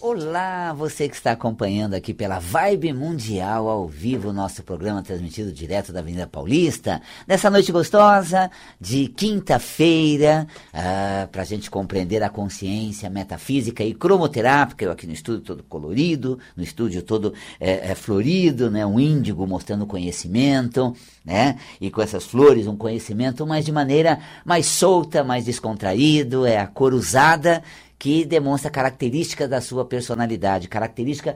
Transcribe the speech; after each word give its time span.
Olá, 0.00 0.72
você 0.74 1.08
que 1.08 1.16
está 1.16 1.32
acompanhando 1.32 1.94
aqui 1.94 2.14
pela 2.14 2.38
Vibe 2.38 2.92
Mundial 2.92 3.68
ao 3.68 3.88
vivo, 3.88 4.32
nosso 4.32 4.62
programa 4.62 5.02
transmitido 5.02 5.50
direto 5.50 5.92
da 5.92 5.98
Avenida 5.98 6.24
Paulista, 6.24 7.02
nessa 7.26 7.50
noite 7.50 7.72
gostosa 7.72 8.48
de 8.80 9.08
quinta-feira, 9.08 10.46
ah, 10.72 11.28
para 11.32 11.42
a 11.42 11.44
gente 11.44 11.68
compreender 11.68 12.22
a 12.22 12.30
consciência 12.30 13.10
metafísica 13.10 13.82
e 13.82 13.92
cromoterápica. 13.92 14.84
Eu 14.84 14.92
aqui 14.92 15.04
no 15.04 15.12
estúdio 15.12 15.40
todo 15.40 15.64
colorido, 15.64 16.38
no 16.56 16.62
estúdio 16.62 17.02
todo 17.02 17.34
é, 17.58 17.90
é, 17.90 17.94
florido, 17.96 18.70
né, 18.70 18.86
um 18.86 19.00
índigo 19.00 19.48
mostrando 19.48 19.84
conhecimento, 19.84 20.94
né, 21.24 21.58
e 21.80 21.90
com 21.90 22.00
essas 22.00 22.24
flores 22.24 22.68
um 22.68 22.76
conhecimento, 22.76 23.44
mas 23.44 23.64
de 23.64 23.72
maneira 23.72 24.20
mais 24.44 24.66
solta, 24.66 25.24
mais 25.24 25.44
descontraído, 25.44 26.46
é 26.46 26.56
a 26.56 26.68
cor 26.68 26.94
usada 26.94 27.64
que 27.98 28.24
demonstra 28.24 28.70
características 28.70 29.48
da 29.48 29.60
sua 29.60 29.84
personalidade, 29.84 30.68
característica 30.68 31.34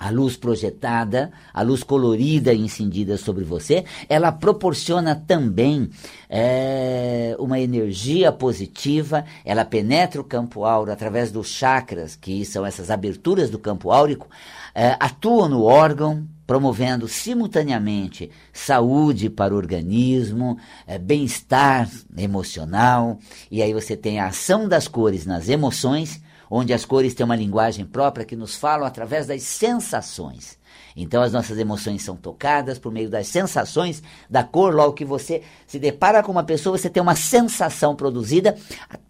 A 0.00 0.10
luz 0.10 0.36
projetada, 0.36 1.32
a 1.52 1.60
luz 1.60 1.82
colorida 1.82 2.52
e 2.52 2.60
incendida 2.60 3.16
sobre 3.16 3.42
você, 3.42 3.84
ela 4.08 4.30
proporciona 4.30 5.16
também 5.16 5.90
é, 6.30 7.34
uma 7.40 7.58
energia 7.58 8.30
positiva, 8.30 9.24
ela 9.44 9.64
penetra 9.64 10.20
o 10.20 10.24
campo 10.24 10.64
áureo 10.64 10.92
através 10.92 11.32
dos 11.32 11.48
chakras, 11.48 12.14
que 12.14 12.44
são 12.44 12.64
essas 12.64 12.92
aberturas 12.92 13.50
do 13.50 13.58
campo 13.58 13.90
áurico, 13.90 14.28
é, 14.72 14.96
atua 15.00 15.48
no 15.48 15.64
órgão, 15.64 16.24
promovendo 16.48 17.06
simultaneamente 17.06 18.30
saúde 18.54 19.28
para 19.28 19.52
o 19.52 19.56
organismo, 19.58 20.56
é, 20.86 20.98
bem-estar 20.98 21.86
emocional, 22.16 23.18
e 23.50 23.62
aí 23.62 23.74
você 23.74 23.94
tem 23.94 24.18
a 24.18 24.28
ação 24.28 24.66
das 24.66 24.88
cores 24.88 25.26
nas 25.26 25.50
emoções 25.50 26.22
onde 26.50 26.72
as 26.72 26.86
cores 26.86 27.12
têm 27.12 27.26
uma 27.26 27.36
linguagem 27.36 27.84
própria 27.84 28.24
que 28.24 28.34
nos 28.34 28.56
falam 28.56 28.86
através 28.86 29.26
das 29.26 29.42
sensações. 29.42 30.58
Então 30.96 31.22
as 31.22 31.30
nossas 31.30 31.58
emoções 31.58 32.02
são 32.02 32.16
tocadas 32.16 32.78
por 32.78 32.90
meio 32.90 33.10
das 33.10 33.28
sensações 33.28 34.02
da 34.30 34.42
cor. 34.42 34.74
Logo 34.74 34.94
que 34.94 35.04
você 35.04 35.42
se 35.66 35.78
depara 35.78 36.22
com 36.22 36.32
uma 36.32 36.44
pessoa, 36.44 36.78
você 36.78 36.88
tem 36.88 37.02
uma 37.02 37.14
sensação 37.14 37.94
produzida 37.94 38.56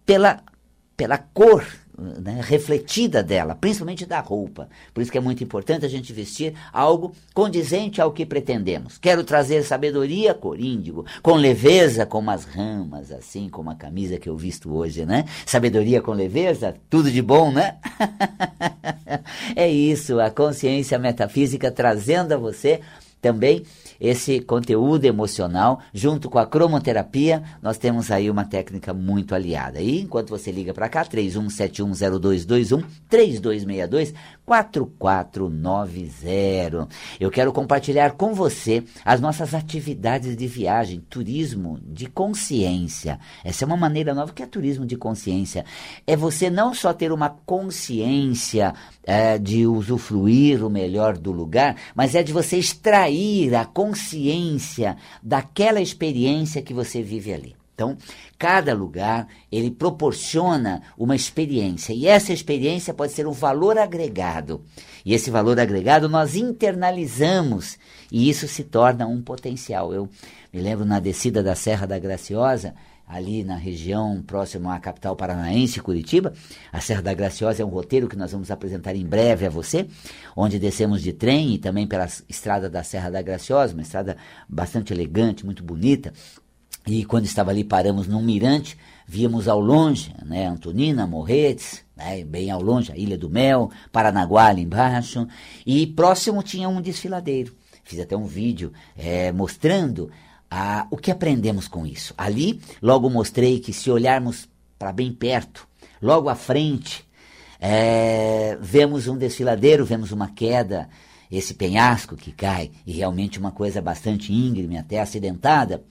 pela, 0.05 0.43
pela 0.97 1.17
cor 1.17 1.65
né, 1.99 2.39
refletida 2.41 3.21
dela, 3.21 3.55
principalmente 3.55 4.05
da 4.05 4.19
roupa. 4.19 4.69
Por 4.93 5.01
isso 5.01 5.11
que 5.11 5.17
é 5.17 5.21
muito 5.21 5.43
importante 5.43 5.85
a 5.85 5.89
gente 5.89 6.13
vestir 6.13 6.53
algo 6.71 7.13
condizente 7.33 8.01
ao 8.01 8.11
que 8.11 8.25
pretendemos. 8.25 8.97
Quero 8.97 9.23
trazer 9.23 9.63
sabedoria, 9.63 10.33
coríndigo, 10.33 11.05
com 11.21 11.33
leveza, 11.33 12.05
como 12.05 12.31
as 12.31 12.45
ramas, 12.45 13.11
assim 13.11 13.49
como 13.49 13.69
a 13.69 13.75
camisa 13.75 14.17
que 14.17 14.29
eu 14.29 14.37
visto 14.37 14.73
hoje, 14.73 15.05
né? 15.05 15.25
Sabedoria 15.45 16.01
com 16.01 16.11
leveza, 16.11 16.75
tudo 16.89 17.11
de 17.11 17.21
bom, 17.21 17.51
né? 17.51 17.77
é 19.55 19.67
isso, 19.69 20.19
a 20.19 20.29
consciência 20.29 20.97
metafísica 20.97 21.71
trazendo 21.71 22.33
a 22.33 22.37
você 22.37 22.79
também 23.21 23.63
esse 23.99 24.39
conteúdo 24.39 25.05
emocional, 25.05 25.79
junto 25.93 26.29
com 26.29 26.39
a 26.39 26.45
cromoterapia, 26.45 27.43
nós 27.61 27.77
temos 27.77 28.09
aí 28.11 28.29
uma 28.29 28.45
técnica 28.45 28.93
muito 28.93 29.35
aliada. 29.35 29.81
E 29.81 30.01
enquanto 30.01 30.29
você 30.29 30.51
liga 30.51 30.73
para 30.73 30.89
cá, 30.89 31.03
31710221, 31.05 32.83
3262 33.09 34.13
4490. 34.49 36.87
Eu 37.19 37.29
quero 37.29 37.53
compartilhar 37.53 38.13
com 38.13 38.33
você 38.33 38.83
as 39.05 39.21
nossas 39.21 39.53
atividades 39.53 40.35
de 40.35 40.47
viagem, 40.47 41.05
turismo 41.07 41.79
de 41.83 42.07
consciência. 42.07 43.19
Essa 43.43 43.63
é 43.63 43.67
uma 43.67 43.77
maneira 43.77 44.15
nova. 44.15 44.33
Que 44.33 44.41
é 44.41 44.47
turismo 44.47 44.87
de 44.87 44.97
consciência? 44.97 45.63
É 46.07 46.15
você 46.15 46.49
não 46.49 46.73
só 46.73 46.93
ter 46.93 47.11
uma 47.11 47.29
consciência 47.29 48.73
é, 49.03 49.37
de 49.37 49.67
usufruir 49.67 50.65
o 50.65 50.69
melhor 50.69 51.15
do 51.15 51.31
lugar, 51.31 51.75
mas 51.93 52.15
é 52.15 52.23
de 52.23 52.33
você 52.33 52.57
extrair 52.57 53.53
a 53.53 53.65
consciência 53.65 54.97
daquela 55.21 55.79
experiência 55.79 56.63
que 56.63 56.73
você 56.73 57.03
vive 57.03 57.31
ali. 57.31 57.58
Então, 57.79 57.95
cada 58.37 58.73
lugar 58.73 59.29
ele 59.49 59.71
proporciona 59.71 60.81
uma 60.97 61.15
experiência 61.15 61.93
e 61.93 62.07
essa 62.07 62.33
experiência 62.33 62.93
pode 62.93 63.13
ser 63.13 63.25
um 63.25 63.31
valor 63.31 63.77
agregado. 63.77 64.61
E 65.05 65.13
esse 65.13 65.31
valor 65.31 65.57
agregado 65.57 66.09
nós 66.09 66.35
internalizamos 66.35 67.77
e 68.11 68.29
isso 68.29 68.49
se 68.49 68.65
torna 68.65 69.07
um 69.07 69.21
potencial. 69.21 69.93
Eu 69.93 70.09
me 70.51 70.59
lembro 70.59 70.83
na 70.83 70.99
descida 70.99 71.41
da 71.41 71.55
Serra 71.55 71.87
da 71.87 71.97
Graciosa, 71.97 72.75
ali 73.07 73.45
na 73.45 73.55
região 73.55 74.21
próxima 74.27 74.75
à 74.75 74.79
capital 74.79 75.15
paranaense, 75.15 75.79
Curitiba. 75.79 76.33
A 76.73 76.81
Serra 76.81 77.01
da 77.01 77.13
Graciosa 77.13 77.63
é 77.63 77.65
um 77.65 77.69
roteiro 77.69 78.09
que 78.09 78.17
nós 78.17 78.33
vamos 78.33 78.51
apresentar 78.51 78.93
em 78.93 79.05
breve 79.05 79.45
a 79.45 79.49
você, 79.49 79.87
onde 80.35 80.59
descemos 80.59 81.01
de 81.01 81.13
trem 81.13 81.53
e 81.53 81.57
também 81.57 81.87
pela 81.87 82.09
estrada 82.27 82.69
da 82.69 82.83
Serra 82.83 83.09
da 83.09 83.21
Graciosa, 83.21 83.73
uma 83.73 83.83
estrada 83.83 84.17
bastante 84.49 84.91
elegante, 84.91 85.45
muito 85.45 85.63
bonita. 85.63 86.11
E 86.89 87.05
quando 87.05 87.25
estava 87.25 87.51
ali, 87.51 87.63
paramos 87.63 88.07
num 88.07 88.23
mirante, 88.23 88.75
víamos 89.05 89.47
ao 89.47 89.59
longe, 89.59 90.11
né, 90.25 90.47
Antonina, 90.47 91.05
Morretes, 91.05 91.85
né, 91.95 92.23
bem 92.23 92.49
ao 92.49 92.63
longe, 92.63 92.91
a 92.91 92.97
Ilha 92.97 93.15
do 93.15 93.29
Mel, 93.29 93.69
Paranaguá 93.91 94.47
ali 94.47 94.63
embaixo, 94.63 95.27
e 95.63 95.85
próximo 95.85 96.41
tinha 96.41 96.67
um 96.67 96.81
desfiladeiro. 96.81 97.53
Fiz 97.83 97.99
até 97.99 98.17
um 98.17 98.25
vídeo 98.25 98.73
é, 98.97 99.31
mostrando 99.31 100.09
a, 100.49 100.87
o 100.89 100.97
que 100.97 101.11
aprendemos 101.11 101.67
com 101.67 101.85
isso. 101.85 102.11
Ali, 102.17 102.59
logo 102.81 103.07
mostrei 103.07 103.59
que 103.59 103.71
se 103.71 103.91
olharmos 103.91 104.49
para 104.79 104.91
bem 104.91 105.13
perto, 105.13 105.67
logo 106.01 106.27
à 106.27 106.33
frente, 106.33 107.07
é, 107.59 108.57
vemos 108.59 109.07
um 109.07 109.15
desfiladeiro, 109.15 109.85
vemos 109.85 110.11
uma 110.11 110.29
queda, 110.29 110.89
esse 111.29 111.53
penhasco 111.53 112.15
que 112.15 112.31
cai, 112.31 112.71
e 112.83 112.93
realmente 112.93 113.37
uma 113.37 113.51
coisa 113.51 113.79
bastante 113.79 114.33
íngreme, 114.33 114.75
até 114.75 114.99
acidentada. 114.99 115.83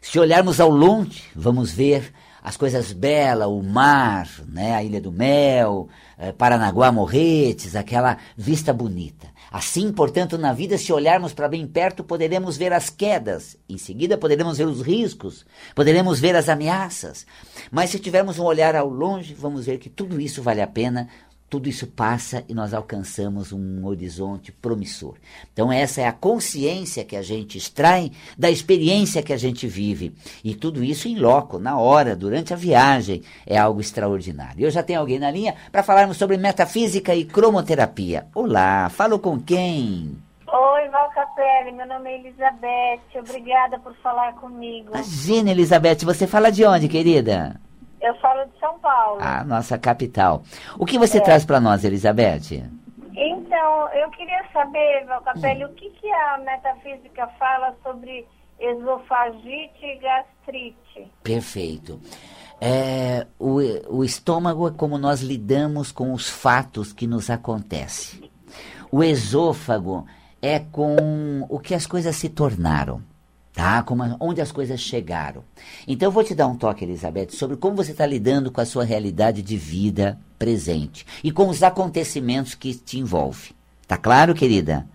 Se 0.00 0.18
olharmos 0.18 0.60
ao 0.60 0.70
longe, 0.70 1.24
vamos 1.34 1.72
ver 1.72 2.12
as 2.42 2.56
coisas 2.56 2.92
belas, 2.92 3.48
o 3.48 3.62
mar, 3.62 4.28
né, 4.48 4.74
a 4.74 4.82
Ilha 4.82 5.00
do 5.00 5.12
Mel, 5.12 5.88
eh, 6.16 6.32
Paranaguá, 6.32 6.90
Morretes, 6.90 7.76
aquela 7.76 8.16
vista 8.36 8.72
bonita. 8.72 9.26
Assim, 9.50 9.92
portanto, 9.92 10.38
na 10.38 10.52
vida, 10.52 10.78
se 10.78 10.92
olharmos 10.92 11.32
para 11.32 11.48
bem 11.48 11.66
perto, 11.66 12.04
poderemos 12.04 12.56
ver 12.56 12.72
as 12.72 12.88
quedas, 12.88 13.56
em 13.68 13.76
seguida 13.76 14.16
poderemos 14.16 14.56
ver 14.58 14.66
os 14.66 14.80
riscos, 14.80 15.44
poderemos 15.74 16.20
ver 16.20 16.36
as 16.36 16.48
ameaças. 16.48 17.26
Mas 17.70 17.90
se 17.90 17.98
tivermos 17.98 18.38
um 18.38 18.44
olhar 18.44 18.76
ao 18.76 18.88
longe, 18.88 19.34
vamos 19.34 19.66
ver 19.66 19.78
que 19.78 19.90
tudo 19.90 20.20
isso 20.20 20.42
vale 20.42 20.62
a 20.62 20.66
pena 20.66 21.08
tudo 21.48 21.68
isso 21.68 21.86
passa 21.86 22.44
e 22.48 22.54
nós 22.54 22.74
alcançamos 22.74 23.52
um 23.52 23.86
horizonte 23.86 24.52
promissor. 24.52 25.14
Então, 25.52 25.72
essa 25.72 26.02
é 26.02 26.06
a 26.06 26.12
consciência 26.12 27.04
que 27.04 27.16
a 27.16 27.22
gente 27.22 27.56
extrai 27.56 28.12
da 28.36 28.50
experiência 28.50 29.22
que 29.22 29.32
a 29.32 29.36
gente 29.36 29.66
vive. 29.66 30.14
E 30.44 30.54
tudo 30.54 30.84
isso 30.84 31.08
em 31.08 31.18
loco, 31.18 31.58
na 31.58 31.78
hora, 31.78 32.14
durante 32.14 32.52
a 32.52 32.56
viagem, 32.56 33.22
é 33.46 33.56
algo 33.56 33.80
extraordinário. 33.80 34.64
Eu 34.64 34.70
já 34.70 34.82
tenho 34.82 35.00
alguém 35.00 35.18
na 35.18 35.30
linha 35.30 35.54
para 35.72 35.82
falarmos 35.82 36.18
sobre 36.18 36.36
metafísica 36.36 37.14
e 37.14 37.24
cromoterapia. 37.24 38.26
Olá, 38.34 38.88
falo 38.90 39.18
com 39.18 39.40
quem? 39.40 40.18
Oi, 40.46 40.88
Val 40.88 41.10
Capelli, 41.10 41.72
meu 41.72 41.86
nome 41.86 42.10
é 42.10 42.20
Elizabeth. 42.20 43.18
Obrigada 43.18 43.78
por 43.78 43.94
falar 43.96 44.34
comigo. 44.34 44.90
Imagina, 44.90 45.50
Elizabeth, 45.50 46.04
você 46.04 46.26
fala 46.26 46.50
de 46.50 46.64
onde, 46.64 46.88
querida? 46.88 47.58
Eu 48.00 48.14
falo 48.16 48.44
de 48.46 48.58
São 48.58 48.78
Paulo. 48.78 49.20
Ah, 49.20 49.44
nossa 49.44 49.78
capital. 49.78 50.42
O 50.78 50.86
que 50.86 50.98
você 50.98 51.18
é. 51.18 51.20
traz 51.20 51.44
para 51.44 51.60
nós, 51.60 51.84
Elizabeth? 51.84 52.64
Então, 53.14 53.88
eu 53.94 54.08
queria 54.10 54.44
saber, 54.52 55.04
Valcapelli, 55.06 55.64
o 55.64 55.72
que, 55.74 55.90
que 55.90 56.10
a 56.10 56.38
metafísica 56.38 57.26
fala 57.38 57.74
sobre 57.82 58.26
esofagite 58.60 59.84
e 59.84 59.98
gastrite? 59.98 61.12
Perfeito. 61.22 62.00
É, 62.60 63.26
o, 63.38 63.58
o 63.88 64.04
estômago 64.04 64.68
é 64.68 64.72
como 64.72 64.98
nós 64.98 65.20
lidamos 65.20 65.90
com 65.90 66.12
os 66.12 66.28
fatos 66.28 66.92
que 66.92 67.06
nos 67.06 67.30
acontecem. 67.30 68.30
O 68.90 69.02
esôfago 69.02 70.06
é 70.40 70.60
com 70.60 71.46
o 71.48 71.58
que 71.58 71.74
as 71.74 71.86
coisas 71.86 72.14
se 72.16 72.28
tornaram 72.28 73.02
tá? 73.58 73.82
Como, 73.82 74.04
onde 74.20 74.40
as 74.40 74.52
coisas 74.52 74.78
chegaram. 74.78 75.42
Então 75.84 76.06
eu 76.06 76.12
vou 76.12 76.22
te 76.22 76.32
dar 76.32 76.46
um 76.46 76.54
toque, 76.54 76.84
Elizabeth, 76.84 77.30
sobre 77.30 77.56
como 77.56 77.74
você 77.74 77.90
está 77.90 78.06
lidando 78.06 78.52
com 78.52 78.60
a 78.60 78.64
sua 78.64 78.84
realidade 78.84 79.42
de 79.42 79.56
vida 79.56 80.16
presente 80.38 81.04
e 81.24 81.32
com 81.32 81.48
os 81.48 81.60
acontecimentos 81.64 82.54
que 82.54 82.72
te 82.72 83.00
envolvem. 83.00 83.50
Tá 83.84 83.96
claro, 83.96 84.32
querida? 84.32 84.86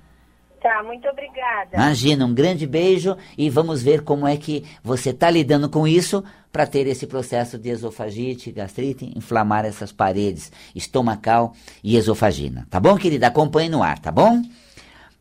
Tá, 0.62 0.82
muito 0.82 1.06
obrigada. 1.10 1.72
Imagina, 1.74 2.26
um 2.26 2.34
grande 2.34 2.66
beijo 2.66 3.18
e 3.38 3.50
vamos 3.50 3.84
ver 3.84 4.02
como 4.02 4.26
é 4.26 4.38
que 4.38 4.64
você 4.82 5.10
está 5.10 5.30
lidando 5.30 5.70
com 5.70 5.86
isso 5.86 6.24
para 6.50 6.66
ter 6.66 6.88
esse 6.88 7.06
processo 7.06 7.58
de 7.58 7.68
esofagite, 7.68 8.50
gastrite, 8.50 9.12
inflamar 9.14 9.66
essas 9.66 9.92
paredes 9.92 10.54
estomacal 10.74 11.54
e 11.84 11.98
esofagina. 11.98 12.66
Tá 12.70 12.80
bom, 12.80 12.96
querida? 12.96 13.28
Acompanhe 13.28 13.68
no 13.68 13.84
ar, 13.84 14.00
tá 14.00 14.10
bom? 14.10 14.42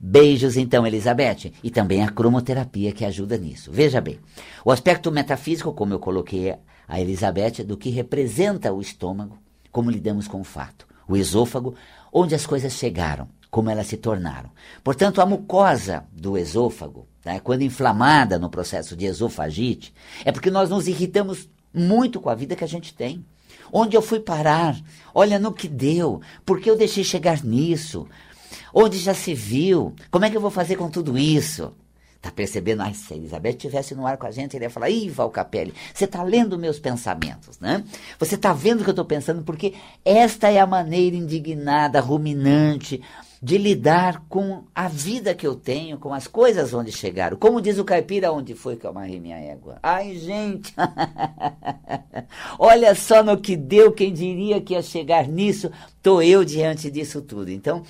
Beijos 0.05 0.57
então, 0.57 0.85
Elizabeth, 0.85 1.53
e 1.63 1.71
também 1.71 2.03
a 2.03 2.11
cromoterapia 2.11 2.91
que 2.91 3.05
ajuda 3.05 3.39
nisso. 3.39 3.71
Veja 3.71 4.01
bem, 4.01 4.19
o 4.65 4.73
aspecto 4.73 5.13
metafísico, 5.13 5.73
como 5.73 5.95
eu 5.95 6.01
coloquei 6.01 6.57
a 6.89 7.01
Elizabeth, 7.01 7.63
do 7.65 7.77
que 7.77 7.89
representa 7.89 8.73
o 8.73 8.81
estômago, 8.81 9.39
como 9.71 9.93
lidamos 9.93 10.27
com 10.27 10.41
o 10.41 10.45
fato, 10.45 10.89
o 11.07 11.17
esôfago, 11.17 11.77
onde 12.13 12.35
as 12.35 12.45
coisas 12.45 12.73
chegaram, 12.73 13.29
como 13.49 13.71
elas 13.71 13.87
se 13.87 13.97
tornaram. 13.97 14.51
Portanto, 14.83 15.21
a 15.21 15.27
mucosa 15.27 16.05
do 16.11 16.37
esôfago, 16.37 17.07
né, 17.25 17.39
quando 17.39 17.63
inflamada 17.63 18.41
no 18.41 18.51
processo 18.51 18.97
de 18.97 19.07
esofagite, 19.07 19.95
é 20.25 20.33
porque 20.33 20.51
nós 20.51 20.69
nos 20.69 20.89
irritamos 20.89 21.49
muito 21.73 22.21
com 22.21 22.29
a 22.29 22.35
vida 22.35 22.57
que 22.57 22.65
a 22.65 22.69
gente 22.69 22.93
tem. 22.93 23.25
Onde 23.73 23.97
eu 23.97 24.03
fui 24.03 24.19
parar? 24.19 24.77
Olha 25.15 25.39
no 25.39 25.53
que 25.53 25.69
deu. 25.69 26.21
Por 26.45 26.61
que 26.61 26.69
eu 26.69 26.77
deixei 26.77 27.05
chegar 27.05 27.45
nisso? 27.45 28.09
Onde 28.73 28.99
já 28.99 29.15
se 29.15 29.35
viu? 29.35 29.95
Como 30.11 30.25
é 30.25 30.31
que 30.31 30.37
eu 30.37 30.41
vou 30.41 30.51
fazer 30.51 30.77
com 30.77 30.91
tudo 30.91 31.19
isso? 31.19 31.73
Tá 32.23 32.31
percebendo? 32.31 32.83
Ai, 32.83 32.95
se 32.95 33.13
a 33.13 33.17
Elizabeth 33.17 33.51
estivesse 33.51 33.97
no 33.97 34.07
ar 34.07 34.17
com 34.17 34.29
a 34.29 34.31
gente, 34.31 34.57
ele 34.57 34.65
ia 34.65 34.71
falar: 34.71 34.89
Ih, 34.91 35.09
Valcapelli, 35.09 35.75
você 35.93 36.07
tá 36.07 36.23
lendo 36.23 36.57
meus 36.57 36.79
pensamentos, 36.79 37.59
né? 37.59 37.83
Você 38.17 38.37
tá 38.37 38.53
vendo 38.53 38.81
o 38.83 38.85
que 38.85 38.91
eu 38.91 38.95
tô 38.95 39.05
pensando, 39.05 39.43
porque 39.43 39.75
esta 40.05 40.49
é 40.49 40.61
a 40.61 40.67
maneira 40.67 41.17
indignada, 41.17 41.99
ruminante, 41.99 43.03
de 43.43 43.59
lidar 43.59 44.23
com 44.29 44.63
a 44.73 44.87
vida 44.87 45.35
que 45.35 45.45
eu 45.45 45.57
tenho, 45.57 45.99
com 45.99 46.15
as 46.15 46.29
coisas 46.29 46.73
onde 46.73 46.93
chegaram. 46.93 47.37
Como 47.37 47.61
diz 47.61 47.77
o 47.77 47.85
caipira, 47.85 48.31
onde 48.31 48.55
foi 48.55 48.77
que 48.77 48.87
eu 48.87 48.91
amarrei 48.91 49.19
minha 49.19 49.37
égua? 49.37 49.81
Ai, 49.83 50.17
gente! 50.17 50.73
Olha 52.57 52.95
só 52.95 53.25
no 53.25 53.37
que 53.37 53.57
deu, 53.57 53.91
quem 53.91 54.13
diria 54.13 54.61
que 54.61 54.75
ia 54.75 54.83
chegar 54.83 55.27
nisso? 55.27 55.73
Tô 56.01 56.23
eu 56.23 56.45
diante 56.45 56.89
disso 56.89 57.21
tudo. 57.21 57.51
Então, 57.51 57.83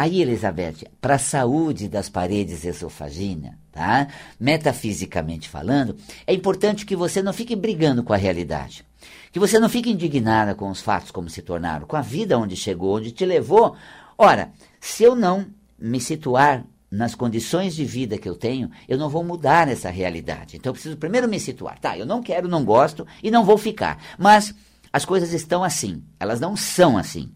Aí, 0.00 0.22
Elizabeth, 0.22 0.86
para 1.00 1.16
a 1.16 1.18
saúde 1.18 1.88
das 1.88 2.08
paredes 2.08 2.64
esofaginas, 2.64 3.54
tá? 3.72 4.06
Metafisicamente 4.38 5.48
falando, 5.48 5.96
é 6.24 6.32
importante 6.32 6.86
que 6.86 6.94
você 6.94 7.20
não 7.20 7.32
fique 7.32 7.56
brigando 7.56 8.04
com 8.04 8.12
a 8.12 8.16
realidade. 8.16 8.84
Que 9.32 9.40
você 9.40 9.58
não 9.58 9.68
fique 9.68 9.90
indignada 9.90 10.54
com 10.54 10.70
os 10.70 10.80
fatos 10.80 11.10
como 11.10 11.28
se 11.28 11.42
tornaram, 11.42 11.84
com 11.84 11.96
a 11.96 12.00
vida 12.00 12.38
onde 12.38 12.54
chegou, 12.54 12.98
onde 12.98 13.10
te 13.10 13.26
levou. 13.26 13.74
Ora, 14.16 14.52
se 14.80 15.02
eu 15.02 15.16
não 15.16 15.48
me 15.76 16.00
situar 16.00 16.64
nas 16.88 17.16
condições 17.16 17.74
de 17.74 17.84
vida 17.84 18.18
que 18.18 18.28
eu 18.28 18.36
tenho, 18.36 18.70
eu 18.88 18.98
não 18.98 19.08
vou 19.08 19.24
mudar 19.24 19.66
essa 19.66 19.90
realidade. 19.90 20.58
Então 20.58 20.70
eu 20.70 20.74
preciso 20.74 20.96
primeiro 20.96 21.26
me 21.26 21.40
situar. 21.40 21.76
Tá, 21.80 21.98
eu 21.98 22.06
não 22.06 22.22
quero, 22.22 22.46
não 22.46 22.64
gosto 22.64 23.04
e 23.20 23.32
não 23.32 23.44
vou 23.44 23.58
ficar. 23.58 24.00
Mas 24.16 24.54
as 24.92 25.04
coisas 25.04 25.32
estão 25.32 25.64
assim, 25.64 26.04
elas 26.20 26.38
não 26.38 26.54
são 26.54 26.96
assim. 26.96 27.32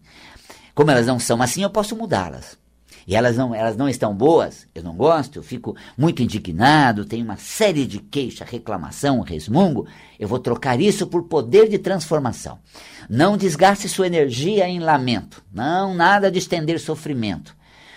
Como 0.73 0.89
elas 0.89 1.05
não 1.05 1.19
são 1.19 1.41
assim, 1.41 1.61
eu 1.61 1.69
posso 1.69 1.95
mudá-las. 1.95 2.57
E 3.05 3.15
elas 3.15 3.35
não, 3.35 3.53
elas 3.53 3.75
não 3.75 3.89
estão 3.89 4.15
boas, 4.15 4.65
eu 4.73 4.81
não 4.81 4.95
gosto, 4.95 5.37
eu 5.37 5.43
fico 5.43 5.75
muito 5.97 6.23
indignado, 6.23 7.05
tenho 7.05 7.25
uma 7.25 7.35
série 7.35 7.85
de 7.85 7.99
queixa, 7.99 8.45
reclamação, 8.45 9.19
resmungo. 9.21 9.85
Eu 10.17 10.27
vou 10.27 10.39
trocar 10.39 10.79
isso 10.79 11.05
por 11.07 11.23
poder 11.23 11.69
de 11.69 11.77
transformação. 11.77 12.59
Não 13.09 13.37
desgaste 13.37 13.89
sua 13.89 14.07
energia 14.07 14.67
em 14.67 14.79
lamento. 14.79 15.43
Não, 15.53 15.93
nada 15.93 16.31
de 16.31 16.39
estender 16.39 16.79
sofrimento. 16.79 17.55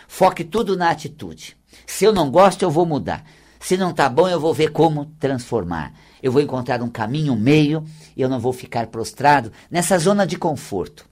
Foque 0.09 0.45
tudo 0.45 0.77
na 0.77 0.91
atitude. 0.91 1.57
Se 1.87 2.05
eu 2.05 2.13
não 2.13 2.31
gosto, 2.31 2.63
eu 2.63 2.71
vou 2.71 2.85
mudar. 2.85 3.25
Se 3.61 3.77
não 3.77 3.91
está 3.91 4.09
bom, 4.09 4.29
eu 4.29 4.41
vou 4.41 4.53
ver 4.53 4.71
como 4.71 5.07
transformar. 5.19 5.93
Eu 6.23 6.33
vou 6.33 6.43
encontrar 6.43 6.83
um 6.83 6.89
caminho 6.89 7.33
um 7.33 7.39
meio 7.39 7.85
e 8.17 8.21
eu 8.21 8.29
não 8.29 8.41
vou 8.41 8.53
ficar 8.53 8.89
prostrado 8.89 9.53
nessa 9.71 9.99
zona 9.99 10.27
de 10.27 10.37
conforto 10.37 11.07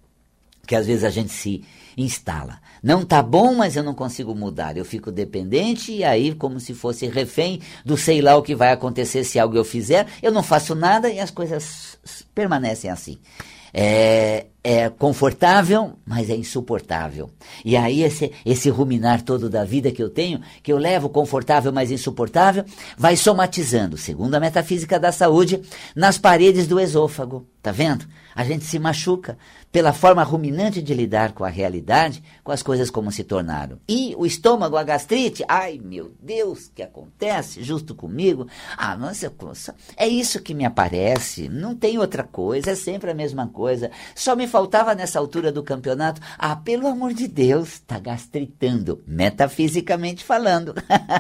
que 0.66 0.74
às 0.74 0.86
vezes 0.86 1.04
a 1.04 1.10
gente 1.10 1.32
se 1.32 1.64
instala. 1.96 2.60
Não 2.82 3.04
tá 3.04 3.22
bom, 3.22 3.54
mas 3.54 3.76
eu 3.76 3.82
não 3.82 3.94
consigo 3.94 4.34
mudar. 4.34 4.76
Eu 4.76 4.84
fico 4.84 5.10
dependente 5.10 5.92
e 5.92 6.04
aí 6.04 6.34
como 6.34 6.60
se 6.60 6.74
fosse 6.74 7.06
refém 7.06 7.60
do 7.84 7.96
sei 7.96 8.20
lá 8.20 8.36
o 8.36 8.42
que 8.42 8.54
vai 8.54 8.72
acontecer 8.72 9.24
se 9.24 9.38
algo 9.38 9.56
eu 9.56 9.64
fizer, 9.64 10.06
eu 10.22 10.32
não 10.32 10.42
faço 10.42 10.74
nada 10.74 11.08
e 11.08 11.20
as 11.20 11.30
coisas 11.30 11.98
permanecem 12.34 12.90
assim. 12.90 13.18
É, 13.72 14.46
é 14.64 14.88
confortável, 14.88 15.92
mas 16.06 16.30
é 16.30 16.34
insuportável. 16.34 17.30
E 17.62 17.76
aí 17.76 18.02
esse, 18.02 18.32
esse 18.46 18.70
ruminar 18.70 19.20
todo 19.20 19.50
da 19.50 19.62
vida 19.62 19.92
que 19.92 20.02
eu 20.02 20.08
tenho, 20.08 20.40
que 20.62 20.72
eu 20.72 20.78
levo 20.78 21.10
confortável, 21.10 21.70
mas 21.70 21.90
insuportável, 21.90 22.64
vai 22.96 23.14
somatizando, 23.14 23.98
segundo 23.98 24.34
a 24.34 24.40
metafísica 24.40 24.98
da 24.98 25.12
saúde, 25.12 25.60
nas 25.94 26.16
paredes 26.16 26.66
do 26.66 26.80
esôfago. 26.80 27.46
Tá 27.62 27.72
vendo? 27.72 28.06
A 28.34 28.44
gente 28.44 28.64
se 28.64 28.78
machuca 28.78 29.38
pela 29.72 29.92
forma 29.92 30.22
ruminante 30.22 30.82
de 30.82 30.92
lidar 30.92 31.32
com 31.32 31.44
a 31.44 31.48
realidade, 31.48 32.22
com 32.44 32.52
as 32.52 32.62
coisas 32.62 32.90
como 32.90 33.10
se 33.10 33.24
tornaram. 33.24 33.78
E 33.88 34.14
o 34.18 34.26
estômago, 34.26 34.76
a 34.76 34.82
gastrite, 34.82 35.42
ai 35.48 35.80
meu 35.82 36.12
Deus, 36.20 36.70
que 36.74 36.82
acontece 36.82 37.62
justo 37.62 37.94
comigo? 37.94 38.46
Ah, 38.76 38.96
nossa, 38.96 39.32
é 39.96 40.06
isso 40.06 40.42
que 40.42 40.52
me 40.52 40.64
aparece, 40.64 41.48
não 41.48 41.74
tem 41.74 41.98
outra 41.98 42.22
coisa, 42.22 42.72
é 42.72 42.74
sempre 42.74 43.10
a 43.10 43.14
mesma 43.14 43.46
coisa. 43.48 43.90
Só 44.14 44.36
me 44.36 44.46
faltava 44.54 44.94
nessa 44.94 45.18
altura 45.18 45.50
do 45.50 45.64
campeonato, 45.64 46.20
ah, 46.38 46.54
pelo 46.54 46.86
amor 46.86 47.12
de 47.12 47.26
Deus, 47.26 47.80
tá 47.80 47.98
gastritando, 47.98 49.02
metafisicamente 49.04 50.22
falando. 50.22 50.72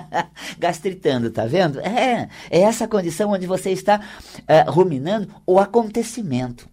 gastritando, 0.56 1.32
tá 1.32 1.44
vendo? 1.44 1.80
É, 1.80 2.28
é 2.48 2.60
essa 2.60 2.86
condição 2.86 3.32
onde 3.32 3.44
você 3.44 3.72
está 3.72 4.00
uh, 4.38 4.70
ruminando 4.70 5.34
o 5.44 5.58
acontecimento 5.58 6.72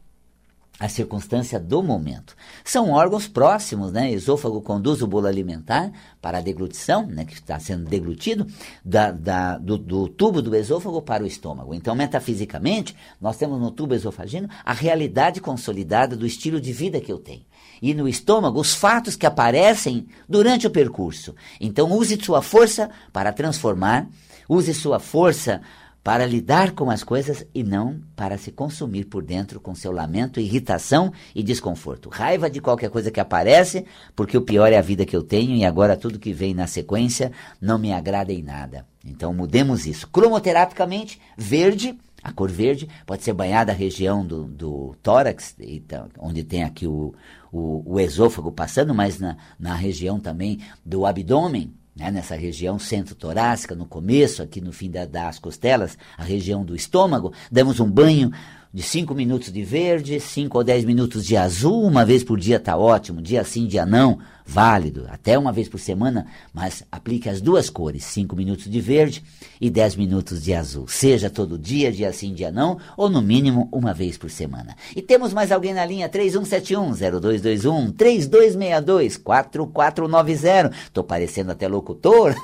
a 0.82 0.90
circunstância 0.90 1.60
do 1.60 1.84
momento. 1.84 2.36
São 2.64 2.90
órgãos 2.90 3.28
próximos, 3.28 3.92
né? 3.92 4.12
Esôfago 4.12 4.60
conduz 4.64 5.04
o 5.04 5.08
bolo 5.08 5.28
alimentar 5.28 5.92
para 6.20 6.40
a 6.40 6.42
deglutição, 6.42 7.06
né? 7.06 7.24
Que 7.24 7.36
está 7.36 7.60
sendo 7.60 7.88
deglutido 7.88 8.48
da, 8.84 9.12
da, 9.12 9.60
do, 9.60 9.78
do, 9.78 10.08
tubo 10.08 10.42
do 10.42 10.56
esôfago 10.56 11.00
para 11.00 11.24
o 11.24 11.28
estômago. 11.28 11.76
Então, 11.76 11.94
metafisicamente, 11.94 12.96
nós 13.22 13.38
temos 13.38 13.62
no 13.62 13.70
tubo 13.70 13.94
esofagino 13.94 14.50
a 14.66 14.74
realidade 14.74 15.40
consolidada 15.40 16.16
do 16.16 16.26
estilo 16.26 16.60
de 16.60 16.74
vida 16.74 17.00
que 17.00 17.12
eu 17.12 17.20
tenho. 17.20 17.46
E 17.80 17.94
no 17.94 18.08
estômago, 18.08 18.60
os 18.60 18.74
fatos 18.74 19.16
que 19.16 19.28
aparecem 19.28 20.08
durante 20.28 20.66
o 20.66 20.72
percurso. 20.72 21.36
Então, 21.60 21.92
use 21.92 22.20
sua 22.20 22.42
força 22.42 22.90
para 23.14 23.32
transformar, 23.32 24.10
use 24.50 24.74
sua 24.74 25.00
força 25.00 25.62
para 26.04 26.26
lidar 26.26 26.72
com 26.72 26.90
as 26.90 27.04
coisas 27.04 27.46
e 27.54 27.64
não 27.64 28.02
para 28.16 28.38
se 28.38 28.52
consumir 28.52 29.06
por 29.06 29.24
dentro 29.24 29.60
com 29.60 29.76
seu 29.76 29.92
lamento, 29.92 30.40
irritação 30.40 31.14
e 31.36 31.44
desconforto. 31.44 32.10
Raiva 32.10 32.50
de 32.50 32.60
qualquer 32.60 32.90
coisa 32.90 33.12
que 33.12 33.20
aparece, 33.20 33.86
porque 34.16 34.38
o 34.38 34.42
pior 34.42 34.72
é 34.74 34.78
a 34.78 34.82
vida 34.82 35.06
que 35.06 35.16
eu 35.16 35.24
tenho 35.24 35.56
e 35.56 35.64
agora 35.64 35.98
tudo 35.98 36.20
que 36.20 36.34
vem 36.34 36.54
na 36.54 36.66
sequência 36.66 37.32
não 37.60 37.78
me 37.78 37.94
agrada 37.94 38.34
em 38.34 38.42
nada. 38.42 38.86
Então 39.06 39.34
mudemos 39.34 39.86
isso. 39.86 40.08
Cromoterapicamente, 40.08 41.20
verde, 41.38 41.98
a 42.24 42.32
cor 42.32 42.50
verde 42.52 42.88
pode 43.06 43.24
ser 43.24 43.34
banhada 43.34 43.72
a 43.72 43.76
região 43.76 44.26
do, 44.26 44.44
do 44.46 44.96
tórax, 45.02 45.56
então, 45.60 46.08
onde 46.20 46.44
tem 46.44 46.64
aqui 46.64 46.86
o, 46.86 47.14
o, 47.52 47.94
o 47.94 48.00
esôfago 48.00 48.52
passando, 48.52 48.94
mas 48.94 49.20
na, 49.20 49.38
na 49.60 49.74
região 49.74 50.20
também 50.20 50.60
do 50.86 51.06
abdômen, 51.06 51.74
né, 52.02 52.10
nessa 52.10 52.36
região 52.36 52.80
centro-torácica, 52.80 53.76
no 53.76 53.86
começo, 53.86 54.42
aqui 54.42 54.60
no 54.60 54.72
fim 54.72 54.90
da, 54.90 55.06
das 55.06 55.38
costelas, 55.38 55.98
a 56.18 56.24
região 56.24 56.66
do 56.66 56.76
estômago, 56.76 57.32
damos 57.52 57.80
um 57.80 57.90
banho 57.90 58.32
de 58.74 58.82
5 58.82 59.14
minutos 59.14 59.52
de 59.52 59.62
verde, 59.64 60.18
5 60.18 60.58
ou 60.58 60.64
10 60.64 60.86
minutos 60.86 61.26
de 61.26 61.36
azul, 61.36 61.84
uma 61.84 62.06
vez 62.06 62.24
por 62.24 62.40
dia 62.40 62.56
está 62.56 62.78
ótimo, 62.78 63.22
dia 63.22 63.44
sim, 63.44 63.68
dia 63.68 63.86
não, 63.86 64.20
válido, 64.46 65.08
até 65.10 65.38
uma 65.38 65.52
vez 65.52 65.68
por 65.68 65.78
semana, 65.78 66.26
mas 66.54 66.82
aplique 66.90 67.28
as 67.28 67.42
duas 67.42 67.70
cores, 67.70 68.06
5 68.06 68.34
minutos 68.34 68.70
de 68.70 68.80
verde 68.80 69.22
e 69.60 69.70
10 69.70 69.98
minutos 69.98 70.42
de 70.42 70.54
azul, 70.54 70.88
seja 70.88 71.30
todo 71.30 71.58
dia, 71.58 71.92
dia 71.92 72.14
sim, 72.14 72.34
dia 72.34 72.50
não, 72.50 72.78
ou 72.96 73.10
no 73.10 73.22
mínimo 73.22 73.68
uma 73.74 73.94
vez 73.94 74.18
por 74.18 74.30
semana. 74.30 74.74
E 74.96 75.02
temos 75.02 75.34
mais 75.34 75.52
alguém 75.52 75.74
na 75.74 75.86
linha 75.86 76.08
3171-0221, 76.08 77.92
3262-4490, 77.92 80.72
estou 80.86 81.04
parecendo 81.04 81.52
até 81.52 81.68
locutor. 81.68 82.34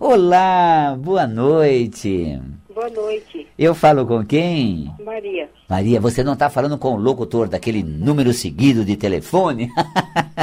Olá, 0.00 0.96
boa 0.98 1.26
noite. 1.26 2.40
Boa 2.78 2.90
noite. 2.90 3.44
Eu 3.58 3.74
falo 3.74 4.06
com 4.06 4.24
quem? 4.24 4.88
Maria. 5.04 5.50
Maria, 5.68 6.00
você 6.00 6.22
não 6.22 6.34
está 6.34 6.48
falando 6.48 6.78
com 6.78 6.92
o 6.94 6.96
locutor 6.96 7.48
daquele 7.48 7.82
número 7.82 8.32
seguido 8.32 8.84
de 8.84 8.96
telefone? 8.96 9.68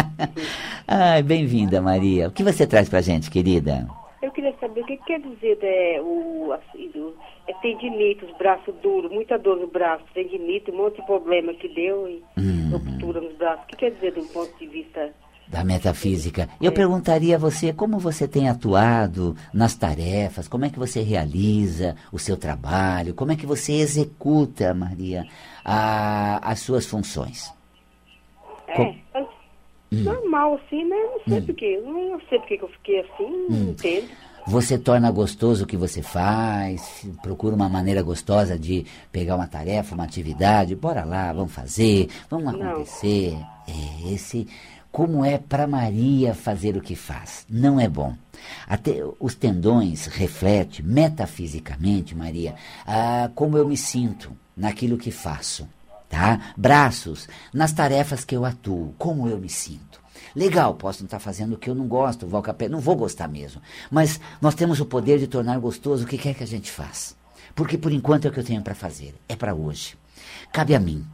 Ai, 0.86 1.24
bem-vinda, 1.24 1.82
Maria. 1.82 2.28
O 2.28 2.32
que 2.32 2.44
você 2.44 2.68
traz 2.68 2.90
pra 2.90 3.00
gente, 3.00 3.32
querida? 3.32 3.88
Eu 4.22 4.30
queria 4.32 4.54
saber 4.60 4.82
o 4.82 4.86
que 4.86 4.98
quer 4.98 5.22
dizer 5.22 5.58
é, 5.62 6.02
o, 6.02 6.52
assim, 6.52 6.92
o 6.96 7.14
é 7.48 7.54
tendinite, 7.62 8.26
os 8.26 8.38
braços 8.38 8.76
duros, 8.84 9.10
muita 9.10 9.38
dor 9.40 9.56
no 9.56 9.68
braço, 9.68 10.04
tendinite, 10.14 10.72
um 10.72 10.76
monte 10.76 10.98
de 10.98 11.06
problema 11.06 11.54
que 11.54 11.70
deu 11.70 12.06
e 12.10 12.22
Hum. 12.38 12.70
ruptura 12.70 13.22
nos 13.22 13.38
braços. 13.38 13.64
O 13.64 13.68
que 13.68 13.78
quer 13.78 13.92
dizer 13.92 14.12
de 14.12 14.20
um 14.20 14.28
ponto 14.28 14.52
de 14.60 14.68
vista 14.68 15.10
Da 15.48 15.64
metafísica. 15.64 16.50
Eu 16.60 16.72
perguntaria 16.72 17.36
a 17.36 17.40
você 17.40 17.72
como 17.72 18.00
você 18.00 18.28
tem 18.28 18.50
atuado 18.50 19.36
nas 19.54 19.76
tarefas, 19.76 20.48
como 20.48 20.66
é 20.66 20.70
que 20.70 20.80
você 20.80 21.02
realiza 21.02 21.96
o 22.12 22.18
seu 22.18 22.36
trabalho, 22.36 23.14
como 23.14 23.32
é 23.32 23.36
que 23.36 23.46
você 23.46 23.74
executa, 23.74 24.74
Maria, 24.74 25.26
a- 25.64 26.40
as 26.44 26.60
suas 26.62 26.86
funções. 26.88 27.54
É, 28.68 28.74
Com- 28.76 28.96
mas 29.14 29.28
normal 29.92 30.56
assim, 30.66 30.84
né? 30.84 30.96
Não 30.96 31.20
sei 31.28 31.42
porque. 31.42 31.66
Eu 31.66 31.86
não 31.86 32.20
sei 32.28 32.40
porque 32.40 32.58
que 32.58 32.64
eu 32.64 32.70
fiquei 32.70 33.00
assim, 33.02 33.48
não 33.50 33.70
entendo. 33.70 34.10
Você 34.48 34.78
torna 34.78 35.10
gostoso 35.10 35.64
o 35.64 35.68
que 35.68 35.76
você 35.78 36.04
faz, 36.04 37.08
procura 37.24 37.56
uma 37.56 37.68
maneira 37.68 38.04
gostosa 38.04 38.60
de 38.60 38.86
pegar 39.12 39.36
uma 39.36 39.48
tarefa, 39.48 39.96
uma 39.96 40.04
atividade, 40.04 40.76
bora 40.76 41.04
lá, 41.04 41.34
vamos 41.34 41.52
fazer, 41.52 42.10
vamos 42.30 42.54
Não. 42.54 42.72
acontecer. 42.72 43.36
É 43.68 44.14
esse 44.14 44.48
como 44.96 45.26
é 45.26 45.38
para 45.38 45.68
Maria 45.68 46.34
fazer 46.34 46.78
o 46.78 46.82
que 46.82 46.96
faz. 46.96 47.46
Não 47.50 47.78
é 47.78 47.86
bom. 47.86 48.16
Até 48.66 49.04
os 49.20 49.36
tendões 49.36 50.06
refletem 50.06 50.86
metafisicamente, 50.86 52.16
Maria, 52.16 52.56
ah, 52.88 53.30
como 53.36 53.58
eu 53.58 53.68
me 53.68 53.76
sinto 53.76 54.32
naquilo 54.56 54.98
que 54.98 55.12
faço, 55.12 55.68
tá? 56.08 56.54
Braços 56.56 57.28
nas 57.54 57.74
tarefas 57.74 58.24
que 58.24 58.38
eu 58.38 58.46
atuo, 58.46 58.96
como 58.98 59.28
eu 59.28 59.38
me 59.38 59.50
sinto. 59.50 60.00
Legal, 60.34 60.76
posso 60.76 61.02
não 61.02 61.08
estar 61.08 61.20
fazendo 61.20 61.56
o 61.56 61.58
que 61.58 61.70
eu 61.70 61.76
não 61.76 61.90
gosto, 61.90 62.26
vou 62.26 62.42
capé, 62.42 62.70
não 62.70 62.80
vou 62.80 62.96
gostar 62.96 63.28
mesmo. 63.28 63.62
Mas 63.92 64.18
nós 64.42 64.56
temos 64.56 64.80
o 64.80 64.86
poder 64.86 65.20
de 65.20 65.28
tornar 65.28 65.60
gostoso 65.60 66.06
o 66.06 66.08
que 66.08 66.18
quer 66.18 66.36
que 66.36 66.44
a 66.44 66.48
gente 66.48 66.72
faz. 66.72 67.18
Porque 67.54 67.78
por 67.78 67.92
enquanto 67.92 68.28
é 68.28 68.30
o 68.30 68.32
que 68.32 68.40
eu 68.40 68.46
tenho 68.46 68.62
para 68.62 68.74
fazer, 68.74 69.14
é 69.28 69.36
para 69.36 69.54
hoje. 69.54 69.98
Cabe 70.54 70.74
a 70.74 70.80
mim. 70.80 71.06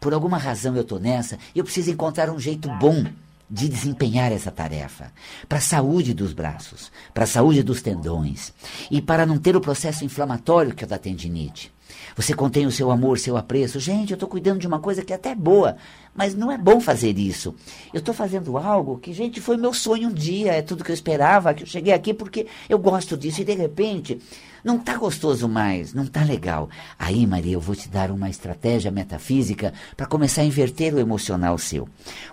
Por 0.00 0.14
alguma 0.14 0.38
razão 0.38 0.74
eu 0.74 0.80
estou 0.80 0.98
nessa, 0.98 1.38
eu 1.54 1.64
preciso 1.64 1.90
encontrar 1.90 2.30
um 2.30 2.38
jeito 2.38 2.70
bom 2.78 3.04
de 3.48 3.68
desempenhar 3.68 4.32
essa 4.32 4.50
tarefa. 4.50 5.12
Para 5.48 5.58
a 5.58 5.60
saúde 5.60 6.12
dos 6.12 6.32
braços, 6.32 6.90
para 7.14 7.24
a 7.24 7.28
saúde 7.28 7.62
dos 7.62 7.82
tendões 7.82 8.52
e 8.90 9.00
para 9.00 9.26
não 9.26 9.38
ter 9.38 9.56
o 9.56 9.60
processo 9.60 10.04
inflamatório 10.04 10.74
que 10.74 10.84
é 10.84 10.86
da 10.86 10.98
tendinite. 10.98 11.75
Você 12.16 12.32
contém 12.32 12.64
o 12.64 12.72
seu 12.72 12.90
amor, 12.90 13.18
seu 13.18 13.36
apreço. 13.36 13.78
Gente, 13.78 14.10
eu 14.10 14.14
estou 14.14 14.28
cuidando 14.28 14.58
de 14.58 14.66
uma 14.66 14.80
coisa 14.80 15.04
que 15.04 15.12
é 15.12 15.16
até 15.16 15.34
boa, 15.34 15.76
mas 16.14 16.34
não 16.34 16.50
é 16.50 16.56
bom 16.56 16.80
fazer 16.80 17.18
isso. 17.18 17.54
Eu 17.92 17.98
estou 17.98 18.14
fazendo 18.14 18.56
algo 18.56 18.98
que, 18.98 19.12
gente, 19.12 19.38
foi 19.38 19.58
meu 19.58 19.74
sonho 19.74 20.08
um 20.08 20.12
dia, 20.14 20.54
é 20.54 20.62
tudo 20.62 20.82
que 20.82 20.90
eu 20.90 20.94
esperava, 20.94 21.52
que 21.52 21.64
eu 21.64 21.66
cheguei 21.66 21.92
aqui 21.92 22.14
porque 22.14 22.46
eu 22.70 22.78
gosto 22.78 23.18
disso 23.18 23.42
e 23.42 23.44
de 23.44 23.52
repente 23.52 24.18
não 24.64 24.78
está 24.78 24.96
gostoso 24.96 25.46
mais, 25.46 25.92
não 25.92 26.04
está 26.04 26.24
legal. 26.24 26.70
Aí, 26.98 27.26
Maria, 27.26 27.52
eu 27.52 27.60
vou 27.60 27.76
te 27.76 27.86
dar 27.86 28.10
uma 28.10 28.30
estratégia 28.30 28.90
metafísica 28.90 29.74
para 29.94 30.06
começar 30.06 30.40
a 30.40 30.46
inverter 30.46 30.94
o 30.94 30.98
emocional 30.98 31.58
seu. 31.58 31.86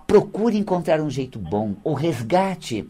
Procure 0.08 0.58
encontrar 0.58 1.02
um 1.02 1.10
jeito 1.10 1.38
bom, 1.38 1.76
ou 1.84 1.94
resgate 1.94 2.88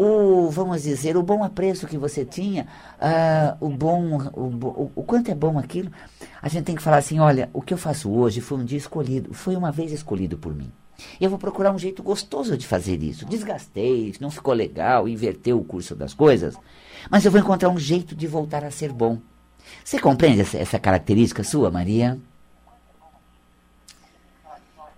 o, 0.00 0.48
vamos 0.48 0.84
dizer, 0.84 1.16
o 1.16 1.22
bom 1.24 1.42
apreço 1.42 1.88
que 1.88 1.98
você 1.98 2.24
tinha, 2.24 2.68
ah, 3.00 3.56
o 3.60 3.68
bom, 3.68 4.16
o, 4.32 4.48
bo- 4.48 4.68
o, 4.68 4.92
o 5.00 5.02
quanto 5.02 5.28
é 5.28 5.34
bom 5.34 5.58
aquilo, 5.58 5.90
a 6.40 6.48
gente 6.48 6.62
tem 6.64 6.76
que 6.76 6.82
falar 6.82 6.98
assim, 6.98 7.18
olha, 7.18 7.50
o 7.52 7.60
que 7.60 7.74
eu 7.74 7.78
faço 7.78 8.08
hoje 8.08 8.40
foi 8.40 8.58
um 8.58 8.64
dia 8.64 8.78
escolhido, 8.78 9.34
foi 9.34 9.56
uma 9.56 9.72
vez 9.72 9.90
escolhido 9.90 10.38
por 10.38 10.54
mim. 10.54 10.70
Eu 11.20 11.28
vou 11.28 11.38
procurar 11.38 11.72
um 11.72 11.78
jeito 11.78 12.00
gostoso 12.00 12.56
de 12.56 12.64
fazer 12.64 13.02
isso. 13.02 13.26
Desgastei, 13.26 14.14
não 14.20 14.30
ficou 14.30 14.54
legal, 14.54 15.08
inverteu 15.08 15.58
o 15.58 15.64
curso 15.64 15.96
das 15.96 16.14
coisas, 16.14 16.56
mas 17.10 17.24
eu 17.24 17.32
vou 17.32 17.40
encontrar 17.40 17.68
um 17.68 17.78
jeito 17.78 18.14
de 18.14 18.26
voltar 18.28 18.64
a 18.64 18.70
ser 18.70 18.92
bom. 18.92 19.18
Você 19.84 19.98
compreende 19.98 20.42
essa, 20.42 20.58
essa 20.58 20.78
característica 20.78 21.42
sua, 21.42 21.72
Maria? 21.72 22.16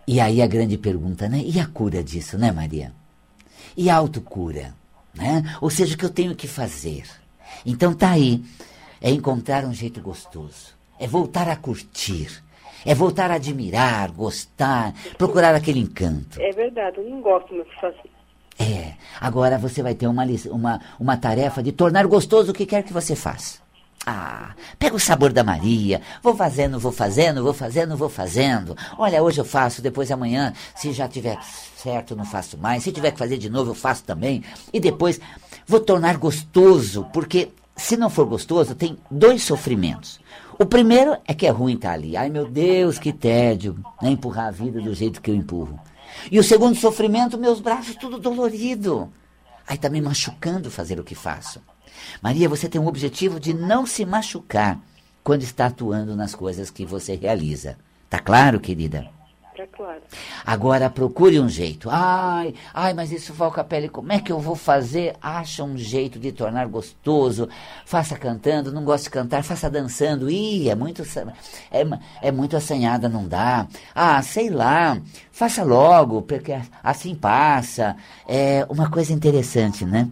E 0.06 0.20
aí 0.20 0.42
a 0.42 0.46
grande 0.46 0.76
pergunta, 0.76 1.26
né? 1.26 1.42
E 1.44 1.58
a 1.58 1.66
cura 1.66 2.02
disso, 2.04 2.36
né, 2.36 2.52
Maria? 2.52 2.92
E 3.76 3.88
a 3.88 3.96
autocura, 3.96 4.74
né? 5.14 5.42
Ou 5.60 5.70
seja, 5.70 5.94
o 5.94 5.98
que 5.98 6.04
eu 6.04 6.10
tenho 6.10 6.34
que 6.34 6.46
fazer. 6.48 7.04
Então 7.64 7.94
tá 7.94 8.10
aí, 8.10 8.42
é 9.00 9.10
encontrar 9.10 9.64
um 9.64 9.72
jeito 9.72 10.00
gostoso, 10.00 10.74
é 10.98 11.06
voltar 11.06 11.48
a 11.48 11.56
curtir, 11.56 12.42
é 12.84 12.94
voltar 12.94 13.30
a 13.30 13.34
admirar, 13.34 14.10
gostar, 14.12 14.94
procurar 15.18 15.54
aquele 15.54 15.80
encanto. 15.80 16.40
É 16.40 16.50
verdade, 16.50 16.98
eu 16.98 17.08
não 17.08 17.20
gosto 17.20 17.54
muito 17.54 17.70
de 17.70 17.80
fazer. 17.80 18.10
É, 18.58 18.94
agora 19.18 19.56
você 19.56 19.82
vai 19.82 19.94
ter 19.94 20.06
uma, 20.06 20.24
uma, 20.50 20.80
uma 20.98 21.16
tarefa 21.16 21.62
de 21.62 21.72
tornar 21.72 22.06
gostoso 22.06 22.50
o 22.52 22.54
que 22.54 22.66
quer 22.66 22.82
que 22.82 22.92
você 22.92 23.16
faça. 23.16 23.58
Ah, 24.06 24.54
pega 24.78 24.96
o 24.96 25.00
sabor 25.00 25.30
da 25.30 25.44
Maria, 25.44 26.00
vou 26.22 26.34
fazendo, 26.34 26.80
vou 26.80 26.90
fazendo, 26.90 27.42
vou 27.42 27.52
fazendo, 27.52 27.96
vou 27.96 28.08
fazendo. 28.08 28.74
Olha, 28.96 29.22
hoje 29.22 29.40
eu 29.40 29.44
faço, 29.44 29.82
depois 29.82 30.10
amanhã, 30.10 30.54
se 30.74 30.90
já 30.92 31.06
tiver 31.06 31.38
certo, 31.76 32.16
não 32.16 32.24
faço 32.24 32.56
mais. 32.56 32.82
Se 32.82 32.92
tiver 32.92 33.10
que 33.10 33.18
fazer 33.18 33.36
de 33.36 33.50
novo, 33.50 33.72
eu 33.72 33.74
faço 33.74 34.02
também. 34.04 34.42
E 34.72 34.80
depois 34.80 35.20
vou 35.66 35.80
tornar 35.80 36.16
gostoso, 36.16 37.06
porque 37.12 37.50
se 37.76 37.96
não 37.96 38.08
for 38.08 38.24
gostoso, 38.24 38.74
tem 38.74 38.96
dois 39.10 39.42
sofrimentos. 39.42 40.18
O 40.58 40.64
primeiro 40.64 41.16
é 41.26 41.34
que 41.34 41.46
é 41.46 41.50
ruim 41.50 41.74
estar 41.74 41.92
ali. 41.92 42.16
Ai 42.16 42.30
meu 42.30 42.46
Deus, 42.48 42.98
que 42.98 43.12
tédio, 43.12 43.78
né? 44.00 44.10
empurrar 44.10 44.48
a 44.48 44.50
vida 44.50 44.80
do 44.80 44.94
jeito 44.94 45.20
que 45.20 45.30
eu 45.30 45.34
empurro. 45.34 45.78
E 46.30 46.38
o 46.38 46.44
segundo 46.44 46.74
sofrimento, 46.74 47.38
meus 47.38 47.60
braços 47.60 47.96
tudo 47.96 48.18
dolorido. 48.18 49.12
Aí 49.66 49.78
tá 49.78 49.88
me 49.88 50.00
machucando 50.00 50.70
fazer 50.70 50.98
o 50.98 51.04
que 51.04 51.14
faço. 51.14 51.60
Maria, 52.22 52.48
você 52.48 52.68
tem 52.68 52.80
um 52.80 52.86
objetivo 52.86 53.40
de 53.40 53.54
não 53.54 53.86
se 53.86 54.04
machucar 54.04 54.78
quando 55.22 55.42
está 55.42 55.66
atuando 55.66 56.16
nas 56.16 56.34
coisas 56.34 56.70
que 56.70 56.84
você 56.84 57.14
realiza. 57.14 57.76
Tá 58.08 58.18
claro, 58.18 58.58
querida? 58.58 59.08
Tá 59.56 59.66
claro. 59.66 60.00
Agora 60.46 60.88
procure 60.88 61.38
um 61.38 61.48
jeito. 61.48 61.90
Ai, 61.90 62.54
ai, 62.72 62.94
mas 62.94 63.12
isso 63.12 63.34
Valca 63.34 63.62
Pele, 63.62 63.90
como 63.90 64.10
é 64.10 64.18
que 64.18 64.32
eu 64.32 64.40
vou 64.40 64.56
fazer? 64.56 65.14
Acha 65.20 65.62
um 65.62 65.76
jeito 65.76 66.18
de 66.18 66.32
tornar 66.32 66.66
gostoso. 66.66 67.46
Faça 67.84 68.16
cantando, 68.16 68.72
não 68.72 68.84
gosta 68.84 69.04
de 69.04 69.10
cantar, 69.10 69.44
faça 69.44 69.68
dançando. 69.68 70.30
Ih, 70.30 70.70
é 70.70 70.74
muito 70.74 71.02
é, 71.70 71.84
é 72.22 72.32
muito 72.32 72.56
assanhada, 72.56 73.06
não 73.08 73.28
dá. 73.28 73.66
Ah, 73.94 74.22
sei 74.22 74.48
lá. 74.48 74.98
Faça 75.30 75.62
logo, 75.62 76.22
porque 76.22 76.58
assim 76.82 77.14
passa. 77.14 77.96
É 78.26 78.64
uma 78.70 78.90
coisa 78.90 79.12
interessante, 79.12 79.84
né? 79.84 80.08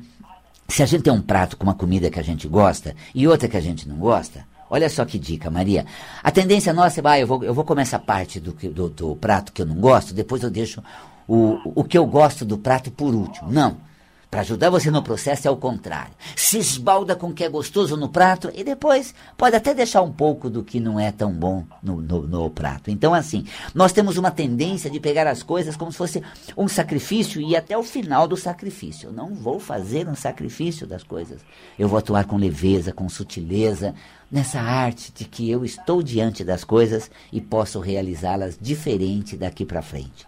Se 0.71 0.83
a 0.83 0.87
gente 0.87 1.03
tem 1.03 1.13
um 1.13 1.23
prato 1.23 1.57
com 1.57 1.65
uma 1.65 1.75
comida 1.75 2.11
que 2.11 2.21
a 2.21 2.23
gente 2.23 2.47
gosta 2.47 2.95
e 3.15 3.27
outra 3.27 3.49
que 3.49 3.57
a 3.57 3.61
gente 3.61 3.89
não 3.89 3.97
gosta, 3.97 4.47
olha 4.69 4.89
só 4.91 5.05
que 5.07 5.19
dica, 5.19 5.51
Maria. 5.51 5.87
A 6.23 6.31
tendência 6.31 6.75
nossa 6.75 7.01
é, 7.01 7.03
ah, 7.07 7.19
eu 7.19 7.27
vou, 7.27 7.43
eu 7.43 7.55
vou 7.55 7.65
comer 7.65 7.83
essa 7.83 7.99
parte 7.99 8.39
do, 8.39 8.53
do, 8.53 8.89
do 8.91 9.17
prato 9.17 9.51
que 9.51 9.63
eu 9.63 9.67
não 9.67 9.77
gosto, 9.77 10.13
depois 10.13 10.43
eu 10.43 10.51
deixo 10.51 10.83
o, 11.27 11.59
o 11.75 11.83
que 11.85 11.97
eu 11.97 12.07
gosto 12.07 12.45
do 12.45 12.59
prato 12.59 12.91
por 12.91 13.15
último. 13.15 13.51
Não. 13.51 13.79
Para 14.31 14.41
ajudar 14.41 14.69
você 14.69 14.91
no 14.91 15.03
processo 15.03 15.49
é 15.49 15.51
o 15.51 15.57
contrário. 15.57 16.13
Se 16.37 16.59
esbalda 16.59 17.17
com 17.17 17.29
o 17.29 17.35
que 17.35 17.43
é 17.43 17.49
gostoso 17.49 17.97
no 17.97 18.11
prato 18.11 18.51
e 18.55 18.63
depois 18.63 19.15
pode 19.39 19.57
até 19.57 19.73
deixar 19.73 20.03
um 20.03 20.13
pouco 20.13 20.51
do 20.51 20.63
que 20.63 20.79
não 20.79 21.01
é 21.01 21.11
tão 21.11 21.33
bom 21.33 21.65
no, 21.83 22.03
no, 22.03 22.27
no, 22.27 22.51
prato. 22.51 22.91
Então, 22.91 23.15
assim, 23.15 23.47
nós 23.75 23.91
temos 23.91 24.19
uma 24.19 24.31
tendência 24.31 24.91
de 24.91 25.01
pegar 25.01 25.27
as 25.27 25.43
coisas 25.43 25.77
como 25.77 25.91
se 25.91 25.97
fosse 25.97 26.23
um 26.59 26.69
sacrifício 26.69 27.41
e 27.41 27.57
até 27.57 27.77
o 27.79 27.83
final 27.83 28.29
do 28.29 28.37
sacrifício. 28.37 29.09
Eu 29.09 29.13
não 29.15 29.35
vou 29.35 29.59
fazer 29.59 30.07
um 30.07 30.15
sacrifício 30.15 30.87
das 30.87 31.03
coisas. 31.03 31.41
Eu 31.79 31.89
vou 31.89 31.99
atuar 31.99 32.27
com 32.27 32.37
leveza, 32.37 32.93
com 32.93 33.09
sutileza, 33.09 33.95
nessa 34.31 34.61
arte 34.61 35.11
de 35.11 35.25
que 35.25 35.51
eu 35.51 35.65
estou 35.65 36.03
diante 36.03 36.45
das 36.45 36.65
coisas 36.65 37.11
e 37.33 37.41
posso 37.41 37.81
realizá-las 37.81 38.59
diferente 38.61 39.39
daqui 39.39 39.65
para 39.65 39.81
frente. 39.81 40.27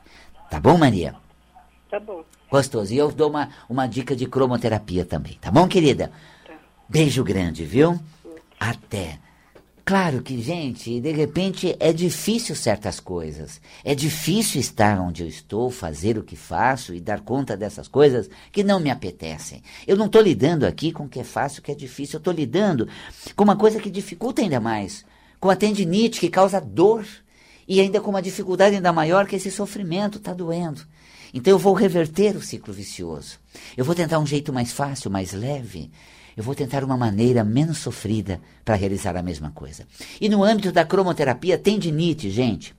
Tá 0.50 0.58
bom, 0.58 0.78
Maria? 0.78 1.14
Tá 1.90 1.98
bom. 1.98 2.24
Gostoso. 2.50 2.92
E 2.94 2.96
eu 2.96 3.10
dou 3.10 3.28
uma, 3.30 3.48
uma 3.68 3.86
dica 3.86 4.14
de 4.14 4.26
cromoterapia 4.26 5.04
também, 5.04 5.36
tá 5.40 5.50
bom, 5.50 5.66
querida? 5.66 6.12
Tá. 6.46 6.54
Beijo 6.88 7.24
grande, 7.24 7.64
viu? 7.64 7.98
Até. 8.58 9.18
Claro 9.84 10.22
que, 10.22 10.40
gente, 10.40 11.00
de 11.00 11.10
repente 11.10 11.74
é 11.80 11.92
difícil 11.92 12.54
certas 12.54 13.00
coisas. 13.00 13.60
É 13.84 13.92
difícil 13.92 14.60
estar 14.60 15.00
onde 15.00 15.24
eu 15.24 15.28
estou, 15.28 15.68
fazer 15.68 16.16
o 16.16 16.22
que 16.22 16.36
faço 16.36 16.94
e 16.94 17.00
dar 17.00 17.22
conta 17.22 17.56
dessas 17.56 17.88
coisas 17.88 18.30
que 18.52 18.62
não 18.62 18.78
me 18.78 18.88
apetecem. 18.88 19.60
Eu 19.88 19.96
não 19.96 20.06
estou 20.06 20.22
lidando 20.22 20.64
aqui 20.64 20.92
com 20.92 21.06
o 21.06 21.08
que 21.08 21.18
é 21.18 21.24
fácil, 21.24 21.58
o 21.58 21.62
que 21.64 21.72
é 21.72 21.74
difícil. 21.74 22.18
Eu 22.18 22.20
estou 22.20 22.32
lidando 22.32 22.86
com 23.34 23.42
uma 23.42 23.56
coisa 23.56 23.80
que 23.80 23.90
dificulta 23.90 24.42
ainda 24.42 24.60
mais. 24.60 25.04
Com 25.40 25.50
a 25.50 25.56
tendinite 25.56 26.20
que 26.20 26.28
causa 26.28 26.60
dor. 26.60 27.04
E 27.66 27.80
ainda 27.80 28.00
com 28.00 28.10
uma 28.10 28.22
dificuldade 28.22 28.76
ainda 28.76 28.92
maior 28.92 29.26
que 29.26 29.34
esse 29.34 29.50
sofrimento 29.50 30.18
está 30.18 30.32
doendo. 30.32 30.82
Então 31.32 31.52
eu 31.52 31.58
vou 31.58 31.74
reverter 31.74 32.36
o 32.36 32.42
ciclo 32.42 32.72
vicioso. 32.72 33.38
Eu 33.76 33.84
vou 33.84 33.94
tentar 33.94 34.18
um 34.18 34.26
jeito 34.26 34.52
mais 34.52 34.72
fácil, 34.72 35.10
mais 35.10 35.32
leve. 35.32 35.90
Eu 36.36 36.44
vou 36.44 36.54
tentar 36.54 36.84
uma 36.84 36.96
maneira 36.96 37.44
menos 37.44 37.78
sofrida 37.78 38.40
para 38.64 38.74
realizar 38.74 39.16
a 39.16 39.22
mesma 39.22 39.50
coisa. 39.50 39.86
E 40.20 40.28
no 40.28 40.44
âmbito 40.44 40.72
da 40.72 40.84
cromoterapia, 40.84 41.58
tendinite, 41.58 42.30
gente. 42.30 42.74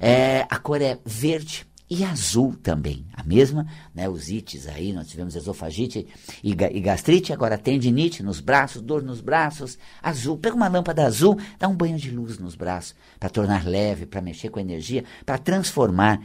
É, 0.00 0.46
a 0.48 0.58
cor 0.58 0.80
é 0.80 0.98
verde 1.04 1.66
e 1.90 2.04
azul 2.04 2.56
também. 2.62 3.04
A 3.12 3.22
mesma, 3.22 3.66
né? 3.94 4.08
Os 4.08 4.30
ites 4.30 4.66
aí, 4.66 4.94
nós 4.94 5.08
tivemos 5.08 5.36
esofagite 5.36 6.06
e, 6.42 6.52
e 6.52 6.80
gastrite, 6.80 7.34
agora 7.34 7.58
tendinite 7.58 8.22
nos 8.22 8.40
braços, 8.40 8.80
dor 8.80 9.02
nos 9.02 9.20
braços, 9.20 9.76
azul. 10.02 10.38
Pega 10.38 10.56
uma 10.56 10.68
lâmpada 10.68 11.04
azul, 11.04 11.38
dá 11.58 11.68
um 11.68 11.76
banho 11.76 11.98
de 11.98 12.10
luz 12.10 12.38
nos 12.38 12.54
braços 12.54 12.94
para 13.20 13.28
tornar 13.28 13.66
leve, 13.66 14.06
para 14.06 14.22
mexer 14.22 14.48
com 14.48 14.58
a 14.58 14.62
energia, 14.62 15.04
para 15.26 15.36
transformar 15.36 16.18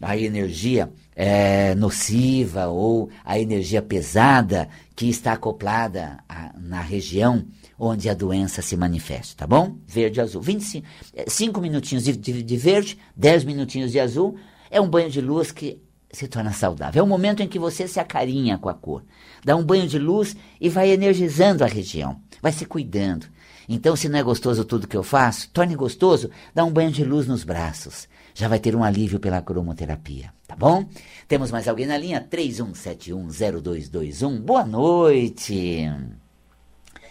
a 0.00 0.16
energia 0.16 0.90
é, 1.14 1.74
nociva 1.74 2.66
ou 2.66 3.08
a 3.24 3.38
energia 3.38 3.80
pesada 3.80 4.68
que 4.94 5.08
está 5.08 5.32
acoplada 5.32 6.18
a, 6.28 6.52
na 6.58 6.80
região 6.80 7.44
onde 7.78 8.08
a 8.08 8.14
doença 8.14 8.62
se 8.62 8.76
manifesta, 8.76 9.34
tá 9.36 9.46
bom? 9.46 9.76
Verde 9.86 10.18
e 10.18 10.22
azul. 10.22 10.40
25, 10.40 10.86
5 11.26 11.58
é, 11.58 11.62
minutinhos 11.62 12.04
de, 12.04 12.16
de, 12.16 12.42
de 12.42 12.56
verde, 12.56 12.98
10 13.14 13.44
minutinhos 13.44 13.92
de 13.92 14.00
azul, 14.00 14.36
é 14.70 14.80
um 14.80 14.88
banho 14.88 15.10
de 15.10 15.20
luz 15.20 15.52
que 15.52 15.80
se 16.10 16.26
torna 16.26 16.52
saudável. 16.52 17.00
É 17.00 17.02
o 17.02 17.06
momento 17.06 17.42
em 17.42 17.48
que 17.48 17.58
você 17.58 17.86
se 17.86 18.00
acarinha 18.00 18.56
com 18.56 18.68
a 18.68 18.74
cor. 18.74 19.04
Dá 19.44 19.54
um 19.54 19.64
banho 19.64 19.86
de 19.86 19.98
luz 19.98 20.34
e 20.58 20.68
vai 20.68 20.90
energizando 20.90 21.62
a 21.62 21.66
região, 21.66 22.20
vai 22.40 22.52
se 22.52 22.64
cuidando. 22.64 23.26
Então, 23.68 23.96
se 23.96 24.08
não 24.08 24.18
é 24.18 24.22
gostoso 24.22 24.64
tudo 24.64 24.88
que 24.88 24.96
eu 24.96 25.02
faço, 25.02 25.50
torne 25.50 25.74
gostoso, 25.74 26.30
dá 26.54 26.64
um 26.64 26.72
banho 26.72 26.90
de 26.90 27.04
luz 27.04 27.26
nos 27.26 27.44
braços 27.44 28.08
já 28.36 28.46
vai 28.48 28.58
ter 28.58 28.76
um 28.76 28.84
alívio 28.84 29.18
pela 29.18 29.40
cromoterapia, 29.40 30.30
tá 30.46 30.54
bom? 30.54 30.84
Temos 31.26 31.50
mais 31.50 31.66
alguém 31.66 31.86
na 31.86 31.96
linha? 31.96 32.20
31710221. 32.20 34.42
Boa 34.42 34.62
noite. 34.62 35.90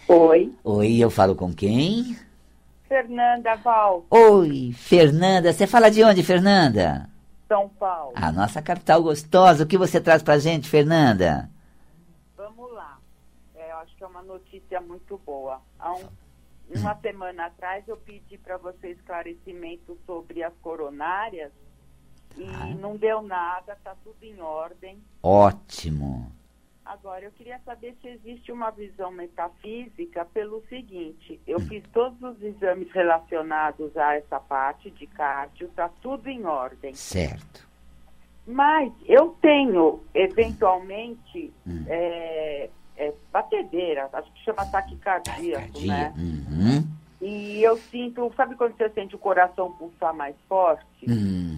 Oi. 0.06 0.54
Oi, 0.62 0.98
eu 0.98 1.10
falo 1.10 1.34
com 1.34 1.52
quem? 1.52 2.16
Fernanda 2.86 3.56
Val. 3.56 4.06
Oi, 4.08 4.72
Fernanda. 4.76 5.52
Você 5.52 5.66
fala 5.66 5.90
de 5.90 6.04
onde, 6.04 6.22
Fernanda? 6.22 7.10
São 7.48 7.68
Paulo. 7.70 8.12
A 8.14 8.30
nossa 8.30 8.62
capital 8.62 9.02
gostosa. 9.02 9.64
O 9.64 9.66
que 9.66 9.76
você 9.76 10.00
traz 10.00 10.22
pra 10.22 10.38
gente, 10.38 10.68
Fernanda? 10.68 11.50
Vamos 12.36 12.72
lá. 12.72 12.98
É, 13.56 13.72
eu 13.72 13.78
acho 13.78 13.96
que 13.96 14.04
é 14.04 14.06
uma 14.06 14.22
notícia 14.22 14.80
muito 14.80 15.20
boa. 15.26 15.60
Há 15.76 15.92
um 15.92 16.04
uma 16.74 16.94
semana 16.96 17.46
atrás 17.46 17.86
eu 17.86 17.96
pedi 17.96 18.38
para 18.38 18.56
você 18.56 18.90
esclarecimento 18.90 19.98
sobre 20.06 20.42
as 20.42 20.54
coronárias 20.62 21.52
e 22.36 22.44
ah. 22.44 22.74
não 22.78 22.96
deu 22.96 23.22
nada, 23.22 23.72
está 23.72 23.94
tudo 24.02 24.22
em 24.22 24.40
ordem. 24.40 25.02
Ótimo. 25.22 26.30
Agora, 26.84 27.24
eu 27.24 27.32
queria 27.32 27.58
saber 27.64 27.96
se 28.00 28.06
existe 28.06 28.52
uma 28.52 28.70
visão 28.70 29.10
metafísica 29.10 30.24
pelo 30.26 30.62
seguinte: 30.68 31.40
eu 31.46 31.58
hum. 31.58 31.66
fiz 31.66 31.82
todos 31.92 32.20
os 32.22 32.40
exames 32.42 32.90
relacionados 32.92 33.96
a 33.96 34.14
essa 34.14 34.38
parte 34.38 34.90
de 34.90 35.06
cardio, 35.06 35.66
está 35.66 35.88
tudo 35.88 36.28
em 36.28 36.44
ordem. 36.44 36.94
Certo. 36.94 37.66
Mas 38.46 38.92
eu 39.04 39.36
tenho, 39.40 40.04
eventualmente, 40.14 41.52
hum. 41.66 41.84
é, 41.88 42.70
é, 42.96 43.12
batedeira, 43.32 44.08
acho 44.12 44.32
que 44.32 44.44
chama 44.44 44.66
taquicardia, 44.66 45.58
né? 45.84 46.14
Uhum. 46.16 46.84
E 47.20 47.62
eu 47.62 47.76
sinto, 47.76 48.30
sabe 48.36 48.54
quando 48.56 48.76
você 48.76 48.90
sente 48.90 49.14
o 49.14 49.18
coração 49.18 49.72
pulsar 49.72 50.14
mais 50.14 50.36
forte? 50.48 50.84
Uhum. 51.08 51.55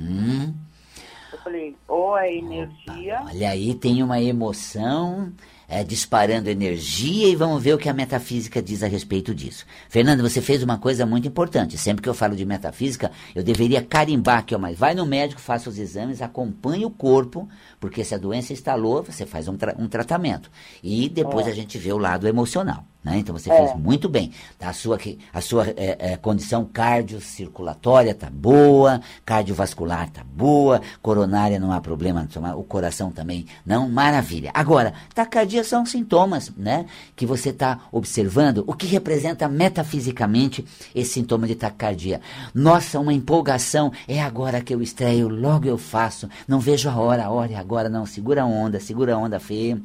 Falei, 1.49 1.75
ou 1.89 2.19
é 2.19 2.37
energia. 2.37 3.21
Opa, 3.23 3.31
olha 3.31 3.49
aí, 3.49 3.75
tem 3.75 4.03
uma 4.03 4.21
emoção 4.21 5.33
é, 5.67 5.83
disparando 5.83 6.51
energia 6.51 7.27
e 7.27 7.35
vamos 7.35 7.63
ver 7.63 7.73
o 7.73 7.79
que 7.79 7.89
a 7.89 7.95
metafísica 7.95 8.61
diz 8.61 8.83
a 8.83 8.87
respeito 8.87 9.35
disso. 9.35 9.65
Fernando, 9.89 10.21
você 10.21 10.43
fez 10.43 10.63
uma 10.63 10.77
coisa 10.77 11.07
muito 11.07 11.27
importante. 11.27 11.79
Sempre 11.79 12.03
que 12.03 12.09
eu 12.09 12.13
falo 12.13 12.37
de 12.37 12.45
metafísica, 12.45 13.11
eu 13.35 13.43
deveria 13.43 13.81
carimbar 13.81 14.41
aqui, 14.41 14.55
ó, 14.55 14.59
mas 14.59 14.79
vai 14.79 14.95
no 14.95 15.07
médico, 15.07 15.41
faça 15.41 15.71
os 15.71 15.79
exames, 15.79 16.21
acompanhe 16.21 16.85
o 16.85 16.91
corpo, 16.91 17.49
porque 17.81 18.05
se 18.05 18.15
a 18.15 18.19
doença 18.19 18.53
instalou, 18.53 19.03
você 19.03 19.25
faz 19.25 19.49
um, 19.49 19.57
tra 19.57 19.75
um 19.79 19.89
tratamento. 19.89 20.51
E 20.83 21.09
depois 21.09 21.47
é. 21.47 21.51
a 21.51 21.55
gente 21.55 21.79
vê 21.79 21.95
o 21.95 21.99
lado 21.99 22.29
emocional. 22.29 22.85
Né? 23.09 23.19
Então 23.19 23.37
você 23.37 23.51
é. 23.51 23.57
fez 23.57 23.75
muito 23.81 24.09
bem. 24.09 24.33
A 24.61 24.73
sua, 24.73 24.99
a 25.33 25.41
sua 25.41 25.69
é, 25.69 26.13
é, 26.13 26.17
condição 26.17 26.65
cardiocirculatória 26.65 28.11
está 28.11 28.29
boa, 28.29 29.01
cardiovascular 29.25 30.09
está 30.09 30.23
boa, 30.23 30.83
coronária 31.01 31.59
não 31.59 31.73
há 31.73 31.81
problema, 31.81 32.29
o 32.55 32.63
coração 32.63 33.11
também 33.11 33.47
não, 33.65 33.89
maravilha. 33.89 34.51
Agora, 34.53 34.93
taquicardia 35.15 35.65
são 35.65 35.87
sintomas 35.87 36.53
né, 36.57 36.85
que 37.17 37.25
você 37.25 37.49
está 37.49 37.81
observando, 37.91 38.63
o 38.67 38.75
que 38.75 38.87
representa 38.87 39.49
metafisicamente 39.49 40.65
esse 40.95 41.15
sintoma 41.15 41.47
de 41.47 41.55
taquicardia. 41.55 42.21
Nossa, 42.55 43.01
uma 43.01 43.15
empolgação, 43.15 43.91
é 44.07 44.21
agora 44.21 44.61
que 44.61 44.75
eu 44.75 44.83
estreio, 44.83 45.29
logo 45.29 45.67
eu 45.67 45.79
faço, 45.79 46.29
não 46.47 46.61
vejo 46.61 46.91
a 46.91 46.97
hora, 46.97 47.25
a 47.25 47.31
hora 47.31 47.53
é 47.53 47.57
agora, 47.57 47.89
não, 47.89 48.05
segura 48.05 48.43
a 48.43 48.47
onda, 48.47 48.79
segura 48.79 49.15
a 49.15 49.19
onda 49.19 49.41
feia 49.41 49.81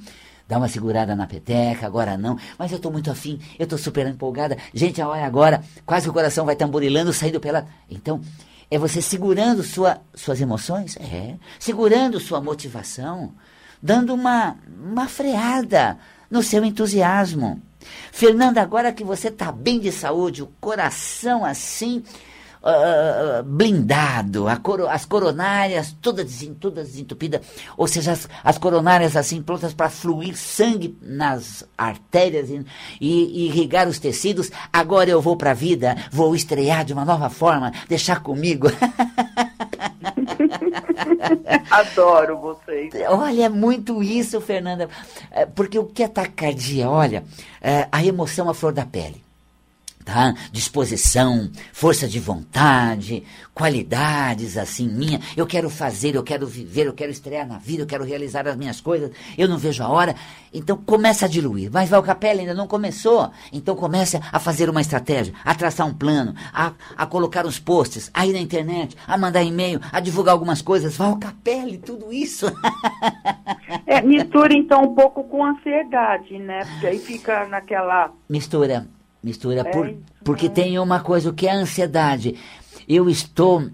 dá 0.53 0.59
uma 0.59 0.67
segurada 0.67 1.15
na 1.15 1.25
peteca, 1.25 1.87
agora 1.87 2.15
não, 2.15 2.37
mas 2.59 2.71
eu 2.71 2.77
estou 2.77 2.91
muito 2.91 3.09
afim, 3.09 3.39
eu 3.57 3.63
estou 3.63 3.79
super 3.79 4.05
empolgada. 4.05 4.55
Gente, 4.71 5.01
a 5.01 5.07
hora 5.07 5.25
agora, 5.25 5.63
quase 5.83 6.07
o 6.07 6.13
coração 6.13 6.45
vai 6.45 6.55
tamborilando, 6.55 7.11
saindo 7.11 7.39
pela. 7.39 7.65
Então, 7.89 8.21
é 8.69 8.77
você 8.77 9.01
segurando 9.01 9.63
sua, 9.63 9.99
suas 10.13 10.39
emoções? 10.39 10.95
É. 10.97 11.37
Segurando 11.57 12.19
sua 12.19 12.39
motivação, 12.39 13.33
dando 13.81 14.13
uma, 14.13 14.55
uma 14.67 15.07
freada 15.07 15.97
no 16.29 16.43
seu 16.43 16.63
entusiasmo. 16.63 17.59
Fernanda, 18.11 18.61
agora 18.61 18.93
que 18.93 19.03
você 19.03 19.29
está 19.29 19.51
bem 19.51 19.79
de 19.79 19.91
saúde, 19.91 20.43
o 20.43 20.51
coração 20.61 21.43
assim 21.43 22.03
uh, 22.63 23.43
blindado, 23.43 24.45
coro, 24.61 24.87
as 24.87 25.05
coronárias 25.05 25.95
todas, 26.01 26.43
todas 26.59 26.87
desentupidas, 26.87 27.41
ou 27.77 27.87
seja, 27.87 28.13
as, 28.13 28.29
as 28.43 28.57
coronárias 28.57 29.15
assim 29.15 29.41
prontas 29.41 29.73
para 29.73 29.89
fluir 29.89 30.35
sangue 30.37 30.97
nas 31.01 31.65
artérias 31.77 32.49
e, 32.49 32.65
e, 33.01 33.47
irrigar 33.47 33.87
os 33.87 33.99
tecidos. 33.99 34.49
Agora 34.71 35.09
eu 35.09 35.21
vou 35.21 35.35
para 35.35 35.51
a 35.51 35.55
vida, 35.55 35.95
vou 36.11 36.35
estrear 36.35 36.85
de 36.85 36.93
uma 36.93 37.05
nova 37.05 37.29
forma, 37.29 37.71
deixar 37.87 38.21
comigo. 38.21 38.67
Adoro 41.69 42.37
vocês. 42.37 42.93
Olha, 43.07 43.45
é 43.45 43.49
muito 43.49 44.03
isso, 44.03 44.39
Fernanda. 44.39 44.87
Porque 45.55 45.79
o 45.79 45.85
que 45.85 46.03
é 46.03 46.07
taquicardia? 46.07 46.89
Olha, 46.89 47.23
a 47.91 48.05
emoção 48.05 48.49
à 48.49 48.53
flor 48.53 48.73
da 48.73 48.85
pele 48.85 49.23
tá? 50.03 50.33
Disposição, 50.51 51.49
força 51.71 52.07
de 52.07 52.19
vontade, 52.19 53.23
qualidades 53.53 54.57
assim 54.57 54.87
minha. 54.87 55.19
Eu 55.35 55.45
quero 55.45 55.69
fazer, 55.69 56.15
eu 56.15 56.23
quero 56.23 56.45
viver, 56.47 56.87
eu 56.87 56.93
quero 56.93 57.11
estrear 57.11 57.47
na 57.47 57.57
vida, 57.57 57.83
eu 57.83 57.87
quero 57.87 58.03
realizar 58.03 58.47
as 58.47 58.55
minhas 58.55 58.81
coisas. 58.81 59.11
Eu 59.37 59.47
não 59.47 59.57
vejo 59.57 59.83
a 59.83 59.89
hora. 59.89 60.15
Então 60.53 60.77
começa 60.77 61.25
a 61.25 61.29
diluir. 61.29 61.69
Mas 61.71 61.89
vai 61.89 61.99
o 61.99 62.03
capela 62.03 62.41
ainda 62.41 62.53
não 62.53 62.67
começou. 62.67 63.31
Então 63.51 63.75
começa 63.75 64.19
a 64.31 64.39
fazer 64.39 64.69
uma 64.69 64.81
estratégia, 64.81 65.33
a 65.43 65.55
traçar 65.55 65.87
um 65.87 65.93
plano, 65.93 66.33
a, 66.53 66.73
a 66.97 67.05
colocar 67.05 67.45
os 67.45 67.59
posts, 67.59 68.09
a 68.13 68.25
ir 68.25 68.33
na 68.33 68.39
internet, 68.39 68.95
a 69.07 69.17
mandar 69.17 69.43
e-mail, 69.43 69.79
a 69.91 69.99
divulgar 69.99 70.33
algumas 70.33 70.61
coisas. 70.61 70.97
Vai 70.97 71.11
o 71.11 71.17
capela 71.17 71.69
e 71.69 71.77
tudo 71.77 72.11
isso. 72.11 72.45
é, 73.85 74.01
mistura 74.01 74.53
então 74.53 74.83
um 74.83 74.95
pouco 74.95 75.23
com 75.23 75.45
ansiedade, 75.45 76.37
né? 76.39 76.65
Porque 76.65 76.87
aí 76.87 76.99
fica 76.99 77.47
naquela 77.47 78.11
mistura 78.29 78.87
Mistura 79.23 79.61
é 79.61 79.63
por, 79.63 79.95
porque 80.23 80.49
tem 80.49 80.77
uma 80.77 80.99
coisa, 80.99 81.29
o 81.29 81.33
que 81.33 81.47
é 81.47 81.51
a 81.51 81.55
ansiedade? 81.55 82.35
Eu 82.87 83.09
estou 83.09 83.69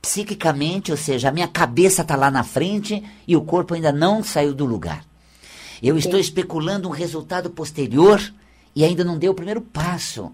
psiquicamente, 0.00 0.90
ou 0.90 0.96
seja, 0.96 1.28
a 1.28 1.32
minha 1.32 1.48
cabeça 1.48 2.02
está 2.02 2.14
lá 2.14 2.30
na 2.30 2.44
frente 2.44 3.02
e 3.26 3.36
o 3.36 3.42
corpo 3.42 3.74
ainda 3.74 3.90
não 3.90 4.22
saiu 4.22 4.54
do 4.54 4.64
lugar. 4.64 5.04
Eu 5.82 5.98
estou 5.98 6.18
especulando 6.18 6.88
um 6.88 6.92
resultado 6.92 7.50
posterior 7.50 8.20
e 8.74 8.84
ainda 8.84 9.02
não 9.02 9.18
dei 9.18 9.28
o 9.28 9.34
primeiro 9.34 9.60
passo. 9.60 10.32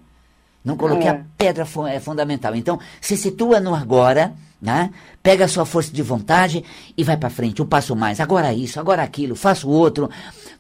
Não 0.64 0.76
coloquei 0.76 1.08
é. 1.08 1.10
a 1.10 1.20
pedra 1.36 1.66
é 1.90 2.00
fundamental. 2.00 2.54
Então, 2.54 2.78
se 3.00 3.16
situa 3.16 3.60
no 3.60 3.74
agora, 3.74 4.34
né? 4.60 4.90
Pega 5.22 5.44
a 5.44 5.48
sua 5.48 5.64
força 5.64 5.92
de 5.92 6.02
vontade 6.02 6.64
e 6.96 7.04
vai 7.04 7.16
para 7.16 7.30
frente. 7.30 7.62
Um 7.62 7.66
passo 7.66 7.94
mais. 7.94 8.18
Agora 8.18 8.52
isso, 8.52 8.80
agora 8.80 9.02
aquilo, 9.02 9.36
faço 9.36 9.68
outro. 9.68 10.10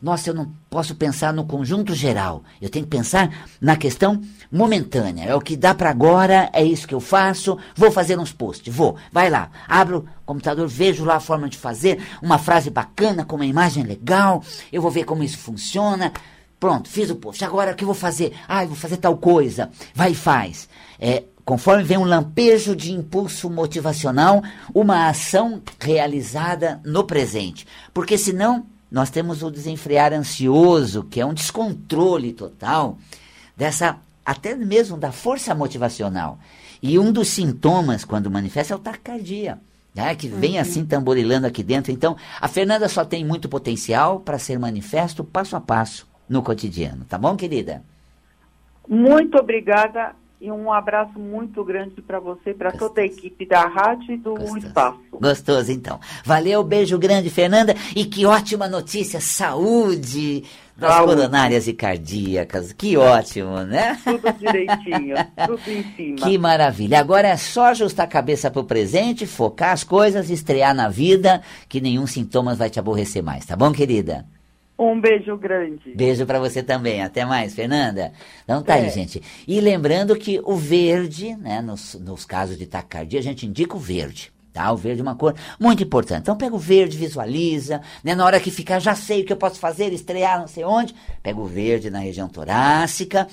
Nossa, 0.00 0.30
eu 0.30 0.34
não 0.34 0.52
posso 0.70 0.94
pensar 0.94 1.32
no 1.32 1.44
conjunto 1.44 1.94
geral. 1.94 2.44
Eu 2.62 2.68
tenho 2.68 2.84
que 2.84 2.90
pensar 2.90 3.48
na 3.60 3.76
questão 3.76 4.20
momentânea. 4.50 5.24
É 5.24 5.34
o 5.34 5.40
que 5.40 5.56
dá 5.56 5.74
para 5.74 5.90
agora, 5.90 6.48
é 6.52 6.62
isso 6.62 6.86
que 6.86 6.94
eu 6.94 7.00
faço. 7.00 7.58
Vou 7.74 7.90
fazer 7.90 8.18
uns 8.18 8.32
posts. 8.32 8.72
Vou. 8.72 8.96
Vai 9.12 9.28
lá. 9.28 9.50
Abro 9.66 10.06
o 10.22 10.26
computador, 10.26 10.68
vejo 10.68 11.04
lá 11.04 11.16
a 11.16 11.20
forma 11.20 11.48
de 11.48 11.58
fazer, 11.58 12.00
uma 12.22 12.38
frase 12.38 12.70
bacana 12.70 13.24
com 13.24 13.36
uma 13.36 13.46
imagem 13.46 13.82
legal. 13.82 14.42
Eu 14.72 14.80
vou 14.80 14.90
ver 14.90 15.04
como 15.04 15.24
isso 15.24 15.38
funciona. 15.38 16.12
Pronto, 16.58 16.88
fiz 16.88 17.08
o 17.10 17.16
post. 17.16 17.44
Agora 17.44 17.72
o 17.72 17.74
que 17.74 17.84
eu 17.84 17.86
vou 17.86 17.94
fazer? 17.94 18.32
Ah, 18.48 18.64
eu 18.64 18.68
vou 18.68 18.76
fazer 18.76 18.96
tal 18.96 19.16
coisa. 19.16 19.70
Vai 19.94 20.12
e 20.12 20.14
faz. 20.14 20.68
É, 20.98 21.22
conforme 21.44 21.84
vem 21.84 21.98
um 21.98 22.04
lampejo 22.04 22.74
de 22.74 22.92
impulso 22.92 23.48
motivacional, 23.48 24.42
uma 24.74 25.08
ação 25.08 25.62
realizada 25.80 26.80
no 26.84 27.04
presente. 27.04 27.66
Porque 27.94 28.18
senão 28.18 28.66
nós 28.90 29.08
temos 29.08 29.42
o 29.42 29.50
desenfrear 29.50 30.12
ansioso, 30.12 31.04
que 31.04 31.20
é 31.20 31.26
um 31.26 31.34
descontrole 31.34 32.32
total 32.32 32.98
dessa 33.56 33.98
até 34.24 34.54
mesmo 34.54 34.96
da 34.96 35.12
força 35.12 35.54
motivacional. 35.54 36.38
E 36.82 36.98
um 36.98 37.12
dos 37.12 37.28
sintomas 37.28 38.04
quando 38.04 38.30
manifesta 38.30 38.74
é 38.74 38.76
o 38.76 38.80
taquicardia. 38.80 39.60
Né, 39.94 40.14
que 40.14 40.28
vem 40.28 40.54
uhum. 40.56 40.60
assim 40.60 40.84
tamborilando 40.84 41.46
aqui 41.46 41.60
dentro. 41.60 41.90
Então, 41.90 42.16
a 42.40 42.46
Fernanda 42.46 42.88
só 42.88 43.04
tem 43.04 43.24
muito 43.24 43.48
potencial 43.48 44.20
para 44.20 44.38
ser 44.38 44.56
manifesto 44.56 45.24
passo 45.24 45.56
a 45.56 45.60
passo 45.60 46.07
no 46.28 46.42
cotidiano. 46.42 47.04
Tá 47.04 47.16
bom, 47.18 47.36
querida? 47.36 47.82
Muito 48.86 49.38
obrigada 49.38 50.14
e 50.40 50.52
um 50.52 50.72
abraço 50.72 51.18
muito 51.18 51.64
grande 51.64 52.00
para 52.00 52.20
você, 52.20 52.54
para 52.54 52.70
toda 52.70 53.00
a 53.00 53.04
equipe 53.04 53.44
da 53.44 53.66
rádio 53.66 54.14
e 54.14 54.16
do 54.16 54.34
Gostoso. 54.34 54.58
espaço. 54.58 54.98
Gostoso, 55.12 55.72
então. 55.72 55.98
Valeu, 56.24 56.62
beijo 56.62 56.96
grande, 56.96 57.28
Fernanda. 57.28 57.74
E 57.94 58.04
que 58.04 58.24
ótima 58.24 58.68
notícia, 58.68 59.20
saúde 59.20 60.44
das 60.76 60.94
saúde. 60.94 61.16
coronárias 61.16 61.66
e 61.66 61.72
cardíacas. 61.72 62.72
Que 62.72 62.96
ótimo, 62.96 63.58
né? 63.64 63.98
Tudo 64.04 64.32
direitinho, 64.38 65.16
tudo 65.44 65.70
em 65.70 65.82
cima. 65.96 66.16
Que 66.18 66.38
maravilha. 66.38 67.00
Agora 67.00 67.26
é 67.26 67.36
só 67.36 67.66
ajustar 67.66 68.06
a 68.06 68.08
cabeça 68.08 68.48
para 68.48 68.62
o 68.62 68.64
presente, 68.64 69.26
focar 69.26 69.72
as 69.72 69.82
coisas, 69.82 70.30
estrear 70.30 70.72
na 70.72 70.88
vida, 70.88 71.42
que 71.68 71.80
nenhum 71.80 72.06
sintoma 72.06 72.54
vai 72.54 72.70
te 72.70 72.78
aborrecer 72.78 73.24
mais, 73.24 73.44
tá 73.44 73.56
bom, 73.56 73.72
querida? 73.72 74.24
Um 74.78 75.00
beijo 75.00 75.36
grande. 75.36 75.92
Beijo 75.94 76.24
para 76.24 76.38
você 76.38 76.62
também. 76.62 77.02
Até 77.02 77.24
mais, 77.24 77.52
Fernanda. 77.54 78.12
Então 78.44 78.62
tá 78.62 78.76
é. 78.76 78.82
aí, 78.82 78.90
gente. 78.90 79.20
E 79.46 79.60
lembrando 79.60 80.14
que 80.14 80.40
o 80.44 80.54
verde, 80.54 81.34
né, 81.36 81.60
nos, 81.60 81.94
nos 81.94 82.24
casos 82.24 82.56
de 82.56 82.64
taquicardia, 82.64 83.18
a 83.18 83.22
gente 83.22 83.44
indica 83.44 83.76
o 83.76 83.80
verde. 83.80 84.32
Tá? 84.52 84.72
O 84.72 84.76
verde 84.76 85.00
é 85.00 85.02
uma 85.02 85.16
cor 85.16 85.34
muito 85.58 85.82
importante. 85.82 86.20
Então 86.20 86.36
pega 86.36 86.54
o 86.54 86.58
verde, 86.58 86.96
visualiza, 86.96 87.80
né? 88.02 88.14
Na 88.14 88.24
hora 88.24 88.40
que 88.40 88.50
ficar, 88.50 88.78
já 88.78 88.94
sei 88.94 89.22
o 89.22 89.24
que 89.24 89.32
eu 89.32 89.36
posso 89.36 89.58
fazer, 89.58 89.92
estrear 89.92 90.40
não 90.40 90.48
sei 90.48 90.64
onde. 90.64 90.94
Pega 91.22 91.38
o 91.38 91.46
verde 91.46 91.90
na 91.90 91.98
região 91.98 92.28
torácica 92.28 93.26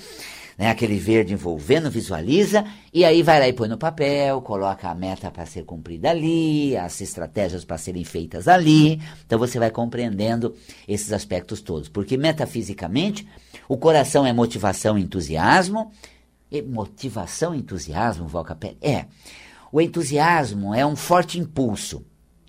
né, 0.56 0.70
aquele 0.70 0.98
verde 0.98 1.34
envolvendo, 1.34 1.90
visualiza, 1.90 2.64
e 2.92 3.04
aí 3.04 3.22
vai 3.22 3.38
lá 3.38 3.48
e 3.48 3.52
põe 3.52 3.68
no 3.68 3.76
papel, 3.76 4.40
coloca 4.40 4.88
a 4.88 4.94
meta 4.94 5.30
para 5.30 5.44
ser 5.44 5.64
cumprida 5.64 6.10
ali, 6.10 6.76
as 6.76 7.00
estratégias 7.00 7.64
para 7.64 7.76
serem 7.76 8.04
feitas 8.04 8.48
ali. 8.48 9.00
Então 9.26 9.38
você 9.38 9.58
vai 9.58 9.70
compreendendo 9.70 10.54
esses 10.88 11.12
aspectos 11.12 11.60
todos. 11.60 11.88
Porque 11.88 12.16
metafisicamente, 12.16 13.28
o 13.68 13.76
coração 13.76 14.24
é 14.24 14.32
motivação 14.32 14.98
e 14.98 15.02
entusiasmo. 15.02 15.92
E 16.50 16.62
motivação 16.62 17.54
e 17.54 17.58
entusiasmo, 17.58 18.28
Valcapé? 18.28 18.76
É. 18.80 19.06
O 19.70 19.80
entusiasmo 19.80 20.72
é 20.72 20.86
um 20.86 20.94
forte 20.94 21.38
impulso 21.38 22.04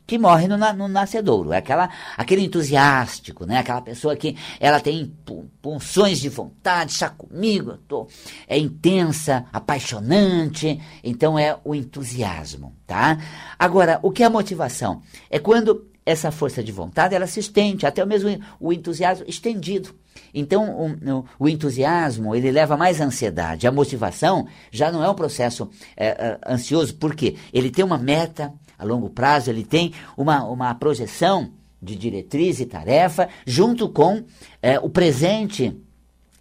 que 0.07 0.17
morre 0.17 0.47
no, 0.47 0.57
no 0.57 0.87
nascedouro. 0.87 1.51
É 1.51 1.57
aquela, 1.57 1.89
aquele 2.15 2.45
entusiástico, 2.45 3.45
né? 3.45 3.57
Aquela 3.57 3.81
pessoa 3.81 4.15
que 4.15 4.37
ela 4.59 4.79
tem 4.79 5.13
punções 5.61 6.19
de 6.19 6.29
vontade, 6.29 6.93
está 6.93 7.09
comigo, 7.09 7.77
tô, 7.87 8.07
é 8.47 8.57
intensa, 8.57 9.45
apaixonante. 9.51 10.81
Então 11.03 11.37
é 11.37 11.59
o 11.63 11.75
entusiasmo, 11.75 12.73
tá? 12.87 13.17
Agora, 13.59 13.99
o 14.01 14.09
que 14.09 14.23
é 14.23 14.29
motivação? 14.29 15.01
É 15.29 15.37
quando 15.37 15.85
essa 16.07 16.31
força 16.31 16.63
de 16.63 16.71
vontade 16.71 17.13
ela 17.13 17.27
se 17.27 17.41
estende, 17.41 17.85
até 17.85 18.05
mesmo 18.05 18.29
o 18.61 18.71
entusiasmo 18.71 19.25
estendido. 19.27 19.93
Então, 20.33 20.95
o, 21.05 21.25
o, 21.37 21.49
entusiasmo, 21.49 22.33
ele 22.33 22.49
leva 22.49 22.77
mais 22.77 23.01
ansiedade. 23.01 23.67
A 23.67 23.71
motivação 23.73 24.47
já 24.71 24.89
não 24.89 25.03
é 25.03 25.09
um 25.09 25.13
processo 25.13 25.69
é, 25.97 26.07
é, 26.07 26.39
ansioso, 26.47 26.95
porque 26.95 27.35
ele 27.51 27.69
tem 27.69 27.83
uma 27.83 27.97
meta, 27.97 28.53
a 28.79 28.85
longo 28.85 29.09
prazo, 29.09 29.49
ele 29.49 29.65
tem 29.65 29.91
uma, 30.15 30.45
uma 30.45 30.73
projeção 30.75 31.51
de 31.81 31.93
diretriz 31.95 32.61
e 32.61 32.65
tarefa 32.65 33.27
junto 33.45 33.89
com 33.89 34.23
é, 34.61 34.79
o 34.79 34.89
presente 34.89 35.75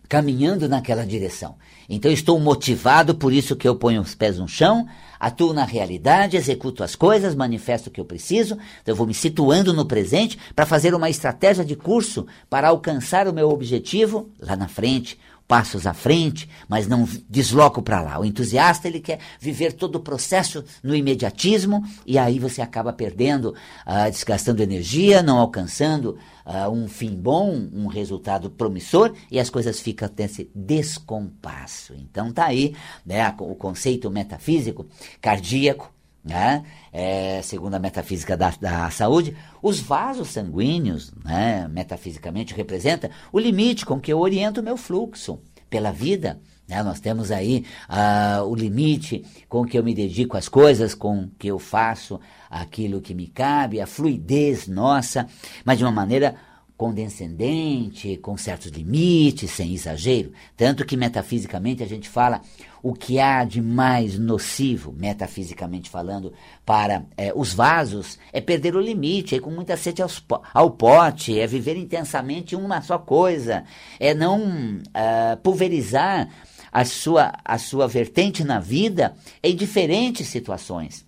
caminhando 0.08 0.68
naquela 0.68 1.04
direção. 1.04 1.56
Então 1.88 2.10
estou 2.10 2.38
motivado, 2.38 3.16
por 3.16 3.32
isso 3.32 3.56
que 3.56 3.66
eu 3.66 3.74
ponho 3.74 4.00
os 4.00 4.14
pés 4.14 4.38
no 4.38 4.46
chão, 4.46 4.86
atuo 5.18 5.52
na 5.52 5.64
realidade, 5.64 6.36
executo 6.36 6.82
as 6.82 6.94
coisas, 6.94 7.34
manifesto 7.34 7.88
o 7.88 7.90
que 7.90 8.00
eu 8.00 8.04
preciso, 8.04 8.54
então 8.54 8.92
eu 8.92 8.96
vou 8.96 9.06
me 9.06 9.14
situando 9.14 9.72
no 9.72 9.86
presente 9.86 10.38
para 10.54 10.66
fazer 10.66 10.94
uma 10.94 11.10
estratégia 11.10 11.64
de 11.64 11.76
curso 11.76 12.26
para 12.48 12.68
alcançar 12.68 13.28
o 13.28 13.32
meu 13.32 13.50
objetivo 13.50 14.30
lá 14.40 14.56
na 14.56 14.68
frente, 14.68 15.18
passos 15.46 15.86
à 15.86 15.94
frente, 15.94 16.48
mas 16.68 16.88
não 16.88 17.08
desloco 17.28 17.80
para 17.82 18.00
lá. 18.00 18.18
O 18.18 18.24
entusiasta 18.24 18.88
ele 18.88 19.00
quer 19.00 19.20
viver 19.38 19.72
todo 19.72 19.96
o 19.96 20.00
processo 20.00 20.64
no 20.82 20.94
imediatismo 20.94 21.84
e 22.04 22.18
aí 22.18 22.38
você 22.38 22.60
acaba 22.60 22.92
perdendo, 22.92 23.54
uh, 23.86 24.10
desgastando 24.10 24.62
energia, 24.62 25.22
não 25.22 25.38
alcançando 25.38 26.18
uh, 26.44 26.70
um 26.70 26.88
fim 26.88 27.14
bom, 27.14 27.68
um 27.72 27.86
resultado 27.86 28.50
promissor 28.50 29.12
e 29.30 29.38
as 29.38 29.48
coisas 29.48 29.80
ficam 29.80 30.10
nesse 30.16 30.50
descompasso. 30.54 31.94
Então 31.94 32.32
tá 32.32 32.46
aí, 32.46 32.74
né, 33.04 33.34
o 33.38 33.54
conceito 33.54 34.10
metafísico 34.10 34.86
cardíaco 35.20 35.95
né? 36.26 36.64
É, 36.92 37.40
segundo 37.42 37.74
a 37.74 37.78
metafísica 37.78 38.36
da, 38.36 38.52
da 38.60 38.90
saúde, 38.90 39.36
os 39.62 39.78
vasos 39.78 40.28
sanguíneos, 40.28 41.12
né, 41.24 41.68
metafisicamente, 41.68 42.52
representam 42.52 43.08
o 43.32 43.38
limite 43.38 43.86
com 43.86 44.00
que 44.00 44.12
eu 44.12 44.18
oriento 44.18 44.60
o 44.60 44.64
meu 44.64 44.76
fluxo 44.76 45.38
pela 45.70 45.92
vida. 45.92 46.40
Né? 46.66 46.82
Nós 46.82 46.98
temos 46.98 47.30
aí 47.30 47.64
uh, 47.88 48.42
o 48.44 48.54
limite 48.56 49.24
com 49.48 49.64
que 49.64 49.78
eu 49.78 49.84
me 49.84 49.94
dedico 49.94 50.36
às 50.36 50.48
coisas, 50.48 50.94
com 50.94 51.28
que 51.38 51.46
eu 51.46 51.60
faço 51.60 52.18
aquilo 52.50 53.00
que 53.00 53.14
me 53.14 53.28
cabe, 53.28 53.80
a 53.80 53.86
fluidez 53.86 54.66
nossa, 54.66 55.28
mas 55.64 55.78
de 55.78 55.84
uma 55.84 55.92
maneira 55.92 56.34
condescendente, 56.76 58.18
com 58.18 58.36
certos 58.36 58.70
limites, 58.70 59.50
sem 59.50 59.72
exagero. 59.72 60.32
Tanto 60.56 60.84
que 60.84 60.96
metafisicamente 60.96 61.82
a 61.82 61.86
gente 61.86 62.08
fala 62.08 62.42
o 62.82 62.92
que 62.92 63.18
há 63.18 63.44
de 63.44 63.62
mais 63.62 64.18
nocivo, 64.18 64.92
metafisicamente 64.92 65.88
falando, 65.88 66.32
para 66.64 67.04
é, 67.16 67.32
os 67.34 67.54
vasos 67.54 68.18
é 68.32 68.40
perder 68.40 68.76
o 68.76 68.80
limite, 68.80 69.34
é 69.34 69.40
com 69.40 69.50
muita 69.50 69.76
sede 69.76 70.02
aos, 70.02 70.22
ao 70.52 70.70
pote, 70.70 71.38
é 71.38 71.46
viver 71.46 71.76
intensamente 71.76 72.54
uma 72.54 72.82
só 72.82 72.98
coisa, 72.98 73.64
é 73.98 74.14
não 74.14 74.38
uh, 74.38 75.36
pulverizar 75.42 76.28
a 76.70 76.84
sua, 76.84 77.32
a 77.42 77.56
sua 77.56 77.88
vertente 77.88 78.44
na 78.44 78.60
vida 78.60 79.16
em 79.42 79.56
diferentes 79.56 80.28
situações. 80.28 81.06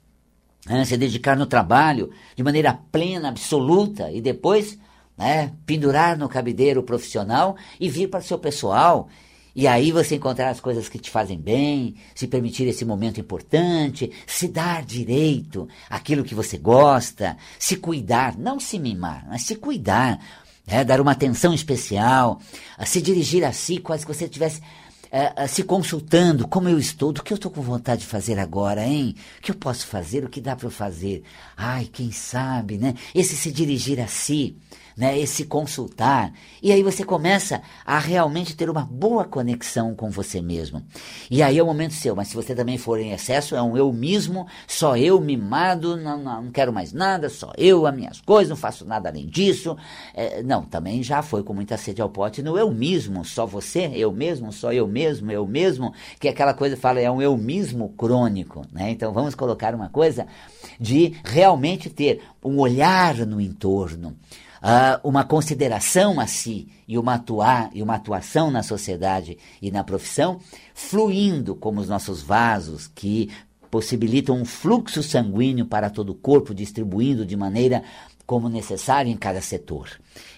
Né? 0.66 0.84
Se 0.86 0.96
dedicar 0.96 1.36
no 1.36 1.46
trabalho 1.46 2.10
de 2.34 2.42
maneira 2.42 2.78
plena, 2.90 3.28
absoluta, 3.28 4.10
e 4.10 4.20
depois 4.20 4.78
né, 5.18 5.52
pendurar 5.66 6.16
no 6.16 6.28
cabideiro 6.28 6.82
profissional 6.82 7.56
e 7.80 7.90
vir 7.90 8.08
para 8.08 8.20
o 8.20 8.22
seu 8.22 8.38
pessoal 8.38 9.08
E 9.56 9.66
aí 9.66 9.90
você 9.90 10.14
encontrar 10.14 10.50
as 10.50 10.60
coisas 10.60 10.88
que 10.88 11.00
te 11.00 11.10
fazem 11.10 11.36
bem, 11.36 11.96
se 12.14 12.28
permitir 12.28 12.68
esse 12.68 12.84
momento 12.84 13.18
importante, 13.18 14.12
se 14.24 14.46
dar 14.46 14.84
direito 14.84 15.66
àquilo 15.90 16.22
que 16.22 16.34
você 16.34 16.56
gosta, 16.56 17.36
se 17.58 17.76
cuidar, 17.76 18.38
não 18.38 18.60
se 18.60 18.78
mimar, 18.78 19.26
mas 19.28 19.42
se 19.42 19.56
cuidar, 19.56 20.20
é, 20.64 20.84
dar 20.84 21.00
uma 21.00 21.10
atenção 21.10 21.52
especial, 21.52 22.40
se 22.86 23.02
dirigir 23.02 23.44
a 23.44 23.52
si, 23.52 23.78
quase 23.78 24.06
que 24.06 24.14
você 24.14 24.26
estivesse 24.26 24.62
é, 25.10 25.46
se 25.46 25.64
consultando, 25.64 26.46
como 26.46 26.68
eu 26.68 26.78
estou, 26.78 27.12
do 27.12 27.22
que 27.22 27.32
eu 27.32 27.36
estou 27.36 27.50
com 27.50 27.62
vontade 27.62 28.02
de 28.02 28.06
fazer 28.06 28.38
agora, 28.38 28.86
hein? 28.86 29.14
O 29.38 29.42
que 29.42 29.50
eu 29.50 29.54
posso 29.54 29.86
fazer, 29.86 30.24
o 30.24 30.28
que 30.28 30.40
dá 30.40 30.54
para 30.54 30.66
eu 30.66 30.70
fazer? 30.70 31.22
Ai, 31.56 31.88
quem 31.90 32.12
sabe, 32.12 32.76
né? 32.76 32.94
Esse 33.14 33.34
se 33.34 33.50
dirigir 33.50 33.98
a 34.00 34.06
si 34.06 34.56
né, 34.98 35.16
esse 35.16 35.44
consultar. 35.44 36.32
E 36.60 36.72
aí 36.72 36.82
você 36.82 37.04
começa 37.04 37.62
a 37.86 38.00
realmente 38.00 38.56
ter 38.56 38.68
uma 38.68 38.82
boa 38.82 39.24
conexão 39.24 39.94
com 39.94 40.10
você 40.10 40.42
mesmo. 40.42 40.82
E 41.30 41.40
aí 41.40 41.56
é 41.56 41.62
o 41.62 41.66
momento 41.66 41.94
seu, 41.94 42.16
mas 42.16 42.26
se 42.26 42.34
você 42.34 42.52
também 42.52 42.76
for 42.76 42.98
em 42.98 43.12
excesso, 43.12 43.54
é 43.54 43.62
um 43.62 43.76
eu 43.76 43.92
mesmo, 43.92 44.48
só 44.66 44.96
eu 44.96 45.20
mimado, 45.20 45.96
não, 45.96 46.18
não, 46.18 46.50
quero 46.50 46.72
mais 46.72 46.92
nada, 46.92 47.28
só 47.28 47.52
eu, 47.56 47.86
as 47.86 47.94
minhas 47.94 48.20
coisas, 48.20 48.50
não 48.50 48.56
faço 48.56 48.84
nada 48.84 49.08
além 49.08 49.28
disso. 49.28 49.76
É, 50.12 50.42
não, 50.42 50.64
também 50.64 51.00
já 51.00 51.22
foi 51.22 51.44
com 51.44 51.54
muita 51.54 51.76
sede 51.76 52.02
ao 52.02 52.10
pote 52.10 52.42
no 52.42 52.58
eu 52.58 52.72
mesmo, 52.72 53.24
só 53.24 53.46
você, 53.46 53.92
eu 53.94 54.10
mesmo, 54.10 54.52
só 54.52 54.72
eu 54.72 54.88
mesmo, 54.88 55.30
eu 55.30 55.46
mesmo, 55.46 55.94
que 56.18 56.26
é 56.26 56.32
aquela 56.32 56.52
coisa 56.52 56.76
fala, 56.76 56.98
é 56.98 57.08
um 57.08 57.22
eu 57.22 57.36
mesmo 57.36 57.90
crônico, 57.90 58.66
né? 58.72 58.90
Então 58.90 59.12
vamos 59.12 59.36
colocar 59.36 59.76
uma 59.76 59.88
coisa 59.88 60.26
de 60.80 61.14
realmente 61.24 61.88
ter 61.88 62.20
um 62.44 62.58
olhar 62.58 63.14
no 63.24 63.40
entorno 63.40 64.16
uh, 64.62 65.08
uma 65.08 65.24
consideração 65.24 66.20
a 66.20 66.26
si 66.26 66.68
e 66.86 66.98
uma, 66.98 67.14
atuar, 67.14 67.70
e 67.72 67.82
uma 67.82 67.94
atuação 67.94 68.50
na 68.50 68.62
sociedade 68.62 69.38
e 69.60 69.70
na 69.70 69.84
profissão, 69.84 70.40
fluindo 70.74 71.54
como 71.54 71.80
os 71.80 71.88
nossos 71.88 72.22
vasos 72.22 72.86
que 72.86 73.30
possibilitam 73.70 74.36
um 74.36 74.44
fluxo 74.44 75.02
sanguíneo 75.02 75.66
para 75.66 75.90
todo 75.90 76.10
o 76.10 76.14
corpo, 76.14 76.54
distribuindo 76.54 77.24
de 77.24 77.36
maneira 77.36 77.82
como 78.26 78.48
necessário 78.48 79.10
em 79.10 79.16
cada 79.16 79.40
setor. 79.40 79.88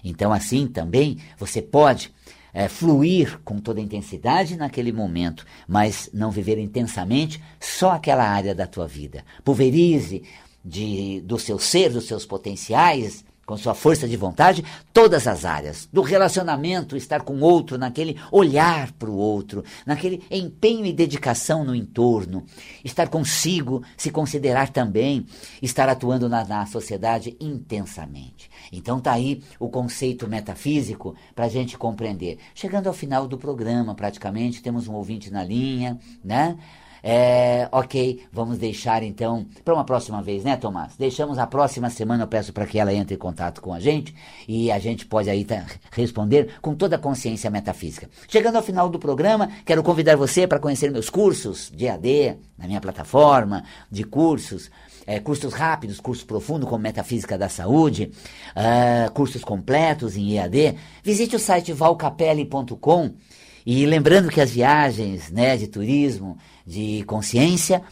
Então, 0.04 0.32
assim 0.32 0.66
também 0.66 1.18
você 1.38 1.60
pode 1.60 2.12
é, 2.52 2.68
fluir 2.68 3.38
com 3.44 3.58
toda 3.58 3.80
intensidade 3.80 4.56
naquele 4.56 4.92
momento, 4.92 5.44
mas 5.66 6.10
não 6.12 6.30
viver 6.30 6.58
intensamente 6.58 7.42
só 7.58 7.92
aquela 7.92 8.24
área 8.24 8.54
da 8.54 8.66
tua 8.66 8.86
vida. 8.86 9.24
Pulverize 9.44 10.22
de, 10.64 11.20
do 11.22 11.38
seu 11.38 11.58
ser, 11.58 11.90
dos 11.90 12.06
seus 12.06 12.26
potenciais, 12.26 13.24
com 13.50 13.56
sua 13.56 13.74
força 13.74 14.06
de 14.06 14.16
vontade, 14.16 14.64
todas 14.92 15.26
as 15.26 15.44
áreas, 15.44 15.88
do 15.92 16.02
relacionamento, 16.02 16.96
estar 16.96 17.22
com 17.22 17.34
o 17.34 17.40
outro, 17.40 17.76
naquele 17.76 18.16
olhar 18.30 18.92
para 18.92 19.10
o 19.10 19.16
outro, 19.16 19.64
naquele 19.84 20.22
empenho 20.30 20.86
e 20.86 20.92
dedicação 20.92 21.64
no 21.64 21.74
entorno, 21.74 22.46
estar 22.84 23.08
consigo, 23.08 23.82
se 23.96 24.08
considerar 24.08 24.68
também, 24.68 25.26
estar 25.60 25.88
atuando 25.88 26.28
na, 26.28 26.44
na 26.44 26.64
sociedade 26.64 27.36
intensamente. 27.40 28.48
Então 28.70 29.00
tá 29.00 29.10
aí 29.14 29.42
o 29.58 29.68
conceito 29.68 30.28
metafísico 30.28 31.16
para 31.34 31.46
a 31.46 31.48
gente 31.48 31.76
compreender. 31.76 32.38
Chegando 32.54 32.86
ao 32.86 32.92
final 32.92 33.26
do 33.26 33.36
programa, 33.36 33.96
praticamente, 33.96 34.62
temos 34.62 34.86
um 34.86 34.94
ouvinte 34.94 35.28
na 35.28 35.42
linha, 35.42 35.98
né? 36.22 36.56
É, 37.02 37.68
ok, 37.72 38.22
vamos 38.32 38.58
deixar 38.58 39.02
então 39.02 39.46
para 39.64 39.74
uma 39.74 39.84
próxima 39.84 40.22
vez, 40.22 40.44
né, 40.44 40.56
Tomás? 40.56 40.96
Deixamos 40.98 41.38
a 41.38 41.46
próxima 41.46 41.88
semana, 41.88 42.24
eu 42.24 42.28
peço 42.28 42.52
para 42.52 42.66
que 42.66 42.78
ela 42.78 42.92
entre 42.92 43.14
em 43.14 43.18
contato 43.18 43.60
com 43.60 43.72
a 43.72 43.80
gente 43.80 44.14
e 44.46 44.70
a 44.70 44.78
gente 44.78 45.06
pode 45.06 45.30
aí 45.30 45.44
tá, 45.44 45.64
responder 45.92 46.54
com 46.60 46.74
toda 46.74 46.96
a 46.96 46.98
consciência 46.98 47.50
metafísica. 47.50 48.08
Chegando 48.28 48.56
ao 48.56 48.62
final 48.62 48.88
do 48.88 48.98
programa, 48.98 49.50
quero 49.64 49.82
convidar 49.82 50.16
você 50.16 50.46
para 50.46 50.58
conhecer 50.58 50.90
meus 50.90 51.08
cursos 51.08 51.72
de 51.74 51.88
AD 51.88 52.36
na 52.58 52.66
minha 52.66 52.80
plataforma 52.80 53.64
de 53.90 54.04
cursos. 54.04 54.70
É, 55.06 55.18
cursos 55.18 55.54
rápidos, 55.54 55.98
cursos 55.98 56.22
profundos 56.22 56.68
como 56.68 56.82
Metafísica 56.82 57.36
da 57.36 57.48
Saúde, 57.48 58.12
uh, 58.54 59.10
cursos 59.10 59.42
completos 59.42 60.16
em 60.16 60.36
EAD, 60.36 60.76
visite 61.02 61.34
o 61.34 61.38
site 61.38 61.72
valcapelli.com 61.72 63.14
e 63.64 63.84
lembrando 63.86 64.30
que 64.30 64.40
as 64.40 64.50
viagens 64.50 65.30
né, 65.30 65.56
de 65.56 65.66
turismo, 65.66 66.36
de 66.66 67.04
consciência, 67.06 67.82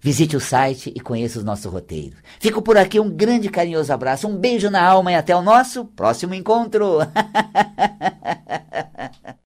visite 0.00 0.36
o 0.36 0.40
site 0.40 0.92
e 0.94 1.00
conheça 1.00 1.38
os 1.38 1.44
nossos 1.44 1.64
roteiros. 1.64 2.18
Fico 2.38 2.60
por 2.60 2.76
aqui, 2.76 3.00
um 3.00 3.08
grande 3.08 3.48
carinhoso 3.48 3.92
abraço, 3.92 4.28
um 4.28 4.36
beijo 4.36 4.68
na 4.68 4.86
alma 4.86 5.12
e 5.12 5.14
até 5.14 5.34
o 5.34 5.40
nosso 5.40 5.86
próximo 5.86 6.34
encontro! 6.34 6.98